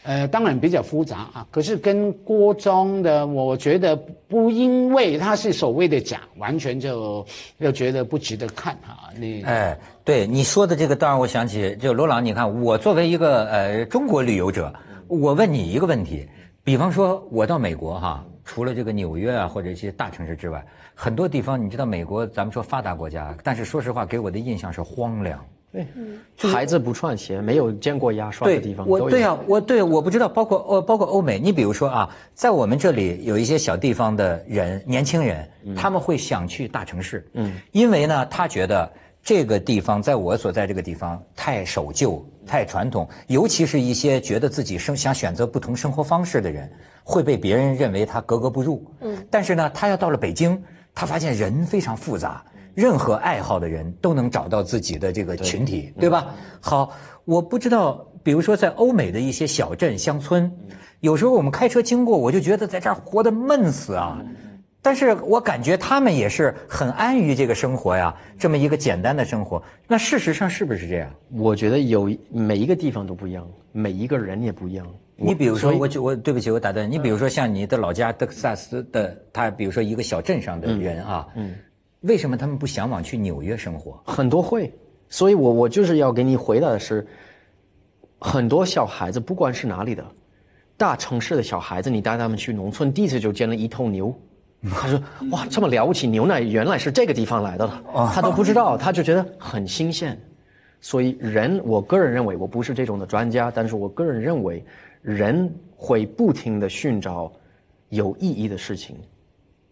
[0.03, 3.93] 呃，当然比较复杂啊，可是跟郭庄的，我觉得
[4.29, 7.25] 不因为他是所谓的假，完全就
[7.57, 9.11] 又觉得不值得看啊。
[9.19, 14.73] 你哎，对你说的这个，当然我想起，就罗朗，你看，我作为一个呃中国旅游者，
[15.09, 16.25] 我问你一个问题，
[16.67, 20.61] 比方说，我到美国哈，除了这个纽约啊或者一些大城市之外，
[20.93, 25.39] 很多地方你知道，美国咱们说发达国家，但是说实话，给我的印象是荒凉。
[25.71, 25.87] 对，
[26.51, 38.91] 孩子不穿鞋，没有见过牙刷的地方，都有我对呀、我对我不知道，包括呃，包括欧美，你比如说啊，在我们这里有一些小地方的人，年轻人，他们会想去大城市，嗯，因为呢，他觉得
[39.27, 46.71] 这个地方在我所在这个地方太守旧、太传统，尤其是一些觉得自己生想选择不同生活方式的人，
[47.03, 50.57] 会被别人认为他格格不入，嗯，但是呢，他要到了北京，
[50.95, 52.41] 他发现人非常复杂。
[52.73, 56.33] 任何爱好的人都能找到自己的这个群体，对吧？
[56.61, 56.93] 好，
[57.25, 60.49] 我不知道，比如说在欧美的一些小镇乡村，
[61.01, 64.23] 有时候我们开车经过，我就觉得在这儿活得闷死啊。
[64.87, 69.61] 但是我感觉他们也是很安于这个生活呀，这么一个简单的生活。
[69.85, 71.13] 那事实上是不是这样？
[71.33, 74.87] 我觉得有每一个地方都不一样，每一个人也不一样。
[75.17, 76.97] 你比如说，我就我对不起，我打断你。
[76.97, 81.53] 比如说像你的老家德克萨斯的，他比如说一个小镇上的人啊，嗯，
[81.99, 84.01] 为什么他们不向往去纽约生活？
[84.05, 84.73] 很多会，
[85.09, 87.05] 所以我我就是要给你回答的是，
[88.19, 90.05] 很多小孩子不管是哪里的，
[90.77, 94.17] 大城市的小孩子，你带他们去农村，第一次就见了一头牛，
[94.71, 95.01] 他说
[95.31, 100.19] 哇这么了不起，牛奶原来是这个地方来的了，他都不知道，他就觉得很新鲜。
[100.81, 104.63] 所以人，我个人认为，我不是这种的专家，但是我个人认为，
[105.01, 107.31] 人会不停的寻找
[107.89, 108.95] 有意义的事情，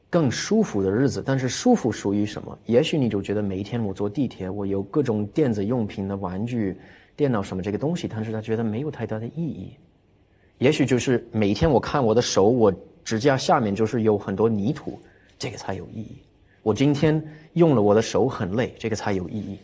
[0.10, 1.22] 更舒服的日子。
[1.26, 2.58] 但是舒服属于什么？
[2.66, 6.78] 也许你就觉得每一天我坐地铁，我有各种电子用品的玩具、
[7.16, 9.74] 电脑什么这个东西，但是他觉得没有太大的意义。
[10.58, 12.74] 也许就是每一天我看我的手，我
[13.06, 15.00] 指甲下面就是有很多泥土，
[15.40, 16.18] 这个才有意义。
[16.64, 19.58] 我今天用了我的手很累，这个才有意义。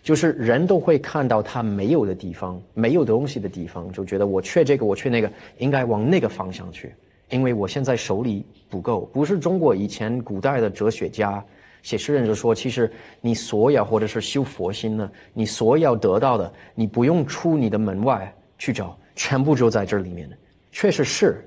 [0.00, 6.94] 就是人都会看到他没有的地方，没有东西的地方，就觉得我缺这个，我缺那个，应该往那个方向去，
[7.30, 9.00] 因为我现在手里不够。
[9.12, 11.42] 不是中国以前古代的哲学家
[11.82, 20.30] 写诗人就说，其实你所要或者是修佛心呢，你所要得到的，你不用出你的门外去找，全部就在这里面。
[20.70, 21.42] 确实是，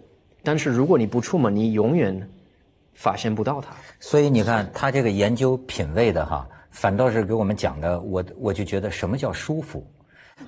[0.47, 2.17] 但是如果你不出门，你永远
[2.93, 3.75] 发现不到它。
[3.99, 6.47] 所以你看，他这个研究品味的哈。
[6.71, 9.85] 反倒是给我们讲的，我我就觉得什么叫舒服，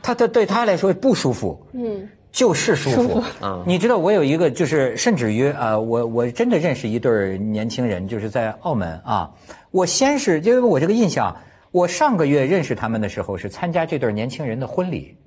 [0.02, 3.62] 他的对他来说不舒服，嗯，就是舒服啊。
[3.68, 9.30] 你知道我有一个，就是甚至于啊，我我真的认识一对年轻人，就是在澳门啊。
[9.72, 11.36] 我先是因为我这个印象，
[11.72, 15.18] 我上个月认识他们的时候是参加这对年轻人的婚礼。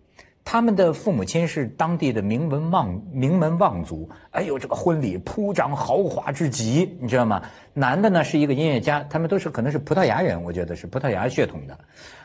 [0.45, 7.43] 他们的父母亲是当地的名门望名门望族，哎呦，这个婚礼铺张豪华至极，你知道吗？
[7.73, 11.79] 男的呢是一个音乐家，他们都是可能是葡萄牙人，我觉得是葡萄牙血统的。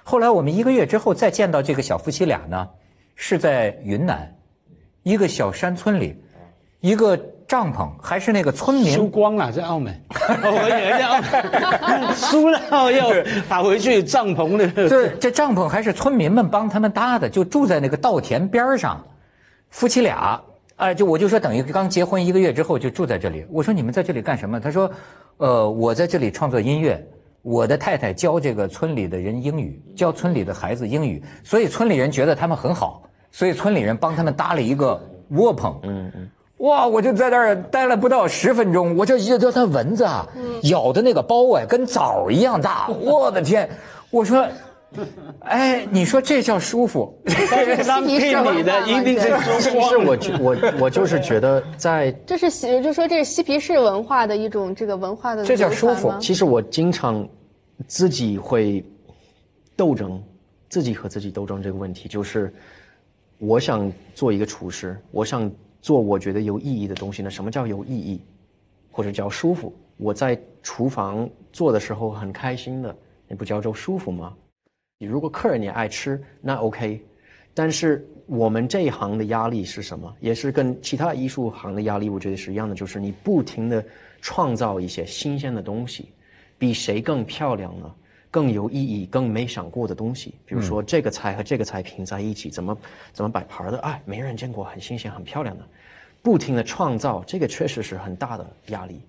[0.04, 2.68] 后来我们一个月之后再见到这个小夫妻俩呢，
[3.16, 4.36] 是在云南
[5.04, 6.16] 一个小山村里，
[6.80, 7.18] 一个。
[7.48, 12.60] 帐篷还是那个村民输光了，在澳门，我以为在澳门输了
[12.92, 13.10] 要
[13.48, 14.68] 打回去帐篷的。
[14.90, 19.02] 对，这帐篷还是村民们帮他们搭的，就住在那个稻田边上，
[19.70, 20.42] 夫妻俩，
[20.76, 23.46] 哎，就我就说等于刚结婚一个月之后就住在这里。
[23.50, 24.60] 我说你们在这里干什么？
[24.60, 24.92] 他说，
[25.38, 27.02] 呃，我在这里创作音乐，
[27.44, 35.80] 我的太太教这个村里的人英语，教村里的孩子英语，所以村里人觉得他们很好，所以村里人帮他们搭了一个窝棚。
[35.84, 36.30] 嗯嗯。
[36.58, 36.88] 哇！
[36.88, 40.28] 我就在那儿待了不到十分钟，我就一到它蚊子啊，
[40.64, 42.88] 咬的那个包哎，跟枣一样大。
[43.00, 43.70] 我的天！
[44.10, 44.48] 我说，
[45.42, 47.16] 哎，你说这叫舒服？
[47.88, 55.46] 他骗你的，一定是其实我我我就是觉得在这是西，就说这是嬉皮士文化的一种这个文化的。
[55.46, 56.12] 这叫舒服。
[56.20, 57.28] 其实我经常
[57.86, 58.84] 自己会
[59.76, 60.20] 斗争，
[60.70, 62.52] 自己和自己斗争这个问题，就是
[63.38, 65.52] 我想做一个厨师，我想。
[65.88, 67.30] 做我觉得有意义的东西呢？
[67.30, 68.20] 什么叫有意义，
[68.92, 69.74] 或者叫舒服？
[69.96, 72.94] 我在厨房做的时候很开心的，
[73.26, 74.36] 那不叫做舒服吗？
[74.98, 77.02] 你如果客人也爱吃，那 OK。
[77.54, 80.14] 但是我们这一行的压力是什么？
[80.20, 83.82] 也是跟其他艺术行的压力，我觉得是一样的，就是你不停的
[84.20, 86.10] 创造一些新鲜的东西，
[86.58, 87.96] 比谁更漂亮呢？
[88.30, 92.78] 更有意义、更没想过的东西，比如说这个菜和这个菜拼在一起，怎么
[93.14, 93.80] 怎么摆盘的？
[93.80, 95.64] 哎，没人见过，很新鲜、很漂亮的。
[96.22, 99.02] 不停的创造，这个确实是很大的压力。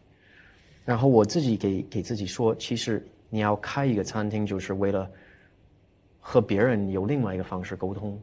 [0.85, 5.11] 然后我自己给给自己说，其实你要开一个餐厅，就是为了
[6.21, 8.19] 和别人有另外一个方式沟通。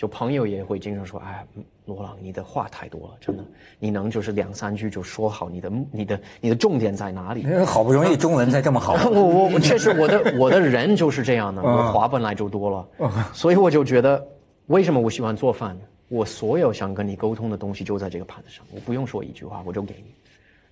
[0.00, 1.46] 就朋友也会经常说：“哎，
[1.84, 3.44] 罗朗，你的话太多了，真的，
[3.78, 7.44] 你能就是两三句就说好你的你的你的重点在哪里？
[7.66, 8.94] 好不容易中文才这么好。
[9.10, 12.88] 我我我确实我的我的人就是这样的， 我话本来就多了，
[13.34, 14.26] 所以我就觉得，
[14.68, 15.78] 为什么我喜欢做饭？
[16.08, 20.14] 我所有想跟你沟通的东西就在这个盘子上，我不用说一句话，我就给你。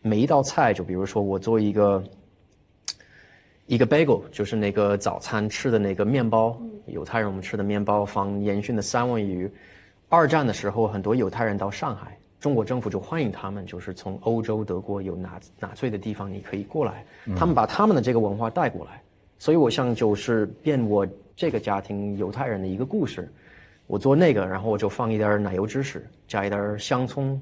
[0.01, 2.03] 每一道菜，就比如说我做一个
[3.69, 9.49] 一个 bagel，就是那个早餐吃的那个面包，犹太人我们吃的面包，放烟熏的三文鱼。
[10.09, 17.05] 二战的时候，很多犹太人到上海，中国政府就欢迎他们，就是从欧洲、德国有纳纳粹的地方，你可以过来，
[17.37, 19.03] 他们把他们的这个文化带过来。
[19.39, 21.07] 所以我想就是变我
[21.37, 23.31] 这个家庭犹太人的一个故事。
[23.87, 27.39] 我做那个，然后我就放一点奶油芝士，加一点香葱，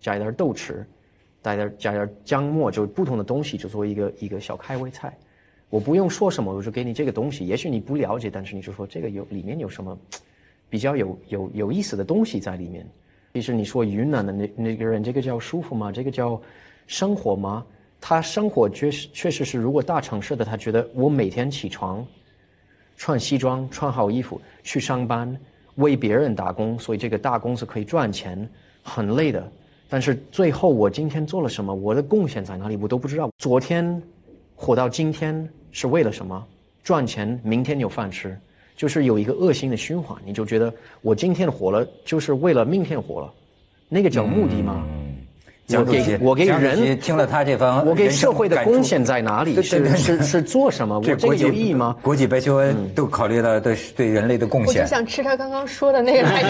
[0.00, 0.84] 加一点豆豉，
[1.42, 5.16] 加点加点姜末，就不同的东西，就做一个一个小开胃菜。
[5.72, 7.46] 我不用说什么，我就给你这个东西。
[7.46, 9.98] 也许你不了解，但是你就说这个有里面有什么
[10.68, 12.86] 比较有有有意思的东西在里面。
[13.32, 15.90] 其实你说云南的那那个人，这个叫舒服吗？
[15.90, 16.38] 这个叫
[16.86, 17.64] 生活吗？
[18.02, 22.06] 他生活确实确实是，如果大城市的他觉得我每天起床，
[22.98, 25.34] 穿西装，穿好衣服去上班。
[25.76, 28.46] 为别人打工，所以这个大公司可以赚钱，
[28.82, 29.50] 很累的。
[29.88, 31.74] 但是最后我今天做了什么？
[31.74, 32.76] 我的贡献在哪里？
[32.76, 33.30] 我都不知道。
[33.38, 34.02] 昨天
[34.54, 36.44] 活到今天是为了什么？
[36.84, 38.36] 赚钱，明天有饭吃，
[38.76, 40.16] 就是有一个恶性的循环。
[40.24, 43.32] 你就觉得我今天活了，就是为了明天活了，
[43.88, 44.84] 那个叫目的吗？
[45.68, 49.62] 蒋主席，我给蒋主席人听了他这番，我给社会的贡献在哪里？
[49.62, 50.98] 是是是做什么？
[50.98, 51.96] 我这个有意义吗？
[52.02, 54.82] 国际白求恩都考虑到对对人类的贡献。
[54.82, 56.48] 我就想吃他刚刚说的那个来着。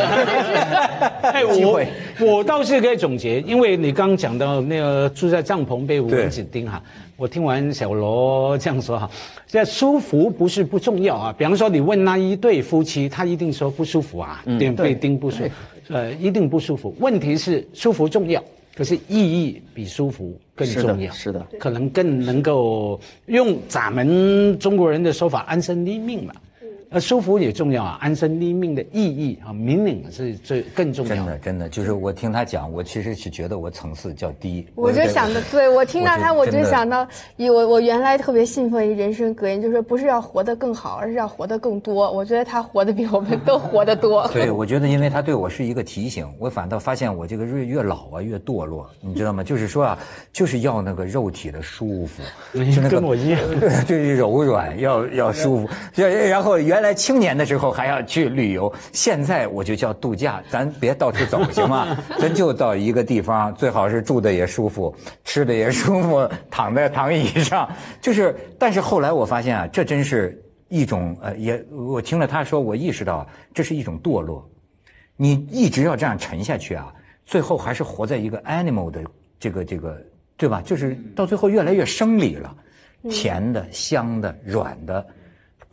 [1.30, 1.84] 哎，我
[2.20, 6.82] 我倒是可以总结，因为你刚讲到那个住在帐篷被蚊子叮哈。
[7.16, 9.10] 我听完小罗这样说哈，
[9.46, 11.34] 这舒服不是不重要啊。
[11.36, 15.50] 比方说，你问那一对夫妻，他一定说不舒服啊，被被叮不舒服，
[15.88, 16.94] 呃，一定不舒服。
[16.98, 18.42] 问题是舒服重要，
[18.74, 21.12] 可是意义比舒服更重要。
[21.12, 26.34] 是的，可能更能够用咱们中国人的说法，安身立命嘛。
[26.92, 31.16] 呃，舒服也重要啊，安身立命的意义啊，meaning 是最更重要。
[31.16, 34.66] 真的，真的，就是我听他讲，我其实是觉得我层次较低。
[34.74, 42.12] 我就想的，对我听到他，我就想到，以我我原来特别信奉一人生格言，就是不是要活得更好，而是要活得更多。
[42.12, 44.28] 我觉得他活得比我们都活得多。
[44.34, 49.42] 对，我觉得因为他对我是一个提醒，我反倒发现我这个越越老啊越堕落，你知道吗？
[49.42, 49.98] 就是说啊，
[50.30, 52.22] 就是要那个肉体的舒服，
[52.52, 56.81] 就那个跟我一样，对 对，柔软要要舒服，然后原。
[56.82, 61.96] 来青年的时候还要去旅游，现在我就叫度假，咱别到处走行吗？
[62.20, 67.66] 咱就到一个地方，最好是住的也舒服，吃的也舒服，躺在躺椅上。
[68.02, 74.46] 就是，但是后来我发现啊，这真是一种呃，也我听了他说，我意识到这是一种堕落。
[75.16, 76.92] 你一直要这样沉下去啊，
[77.24, 79.00] 最后还是活在一个 animal 的
[79.38, 79.96] 这个这个，
[80.36, 80.60] 对吧？
[80.64, 82.54] 就是到最后越来越生理了，
[83.08, 85.06] 甜的、香的、软的。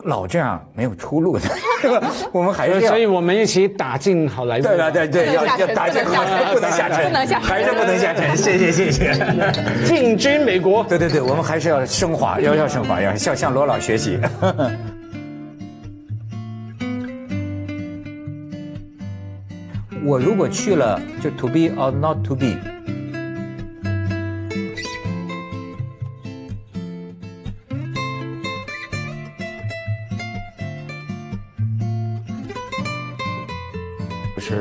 [0.04, 1.48] 老这样没有出路的，
[1.80, 2.10] 是吧？
[2.32, 4.62] 我们还是，所以我们一起打进好莱坞。
[4.62, 8.36] 对对对对，要要打进好莱坞， 不能下沉，不能下沉，还是不能下沉。
[8.36, 9.14] 谢谢谢谢。
[9.84, 10.84] 进军美国。
[10.84, 14.18] 对对对，我们还是要升华，要要升华，要向向罗老学习。
[20.02, 22.56] 我如果去了，就 to be or not to be。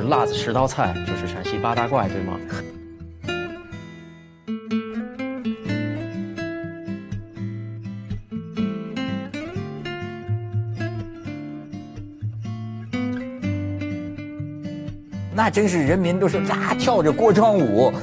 [0.09, 2.33] 辣子十道菜，就是陕西八大怪，对吗？
[15.31, 17.93] 那真是人民都是啊，跳着锅庄舞。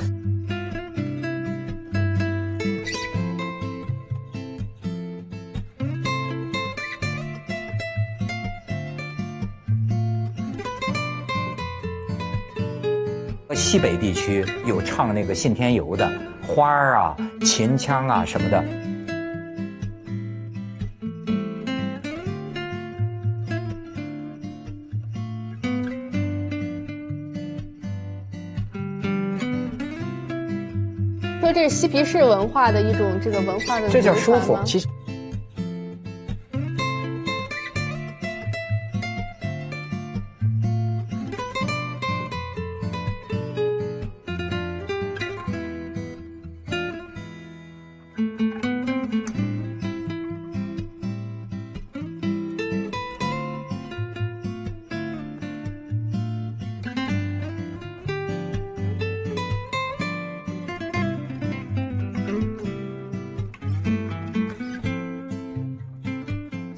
[13.76, 16.10] 西北地区有唱那个信天游的
[16.46, 18.64] 花儿啊、秦腔啊什么的。
[31.38, 34.58] 说这是嬉皮士文化的一种这个文化的，这叫舒服。
[34.64, 34.88] 其实。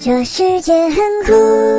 [0.08, 0.96] 这世界很
[1.26, 1.77] 酷。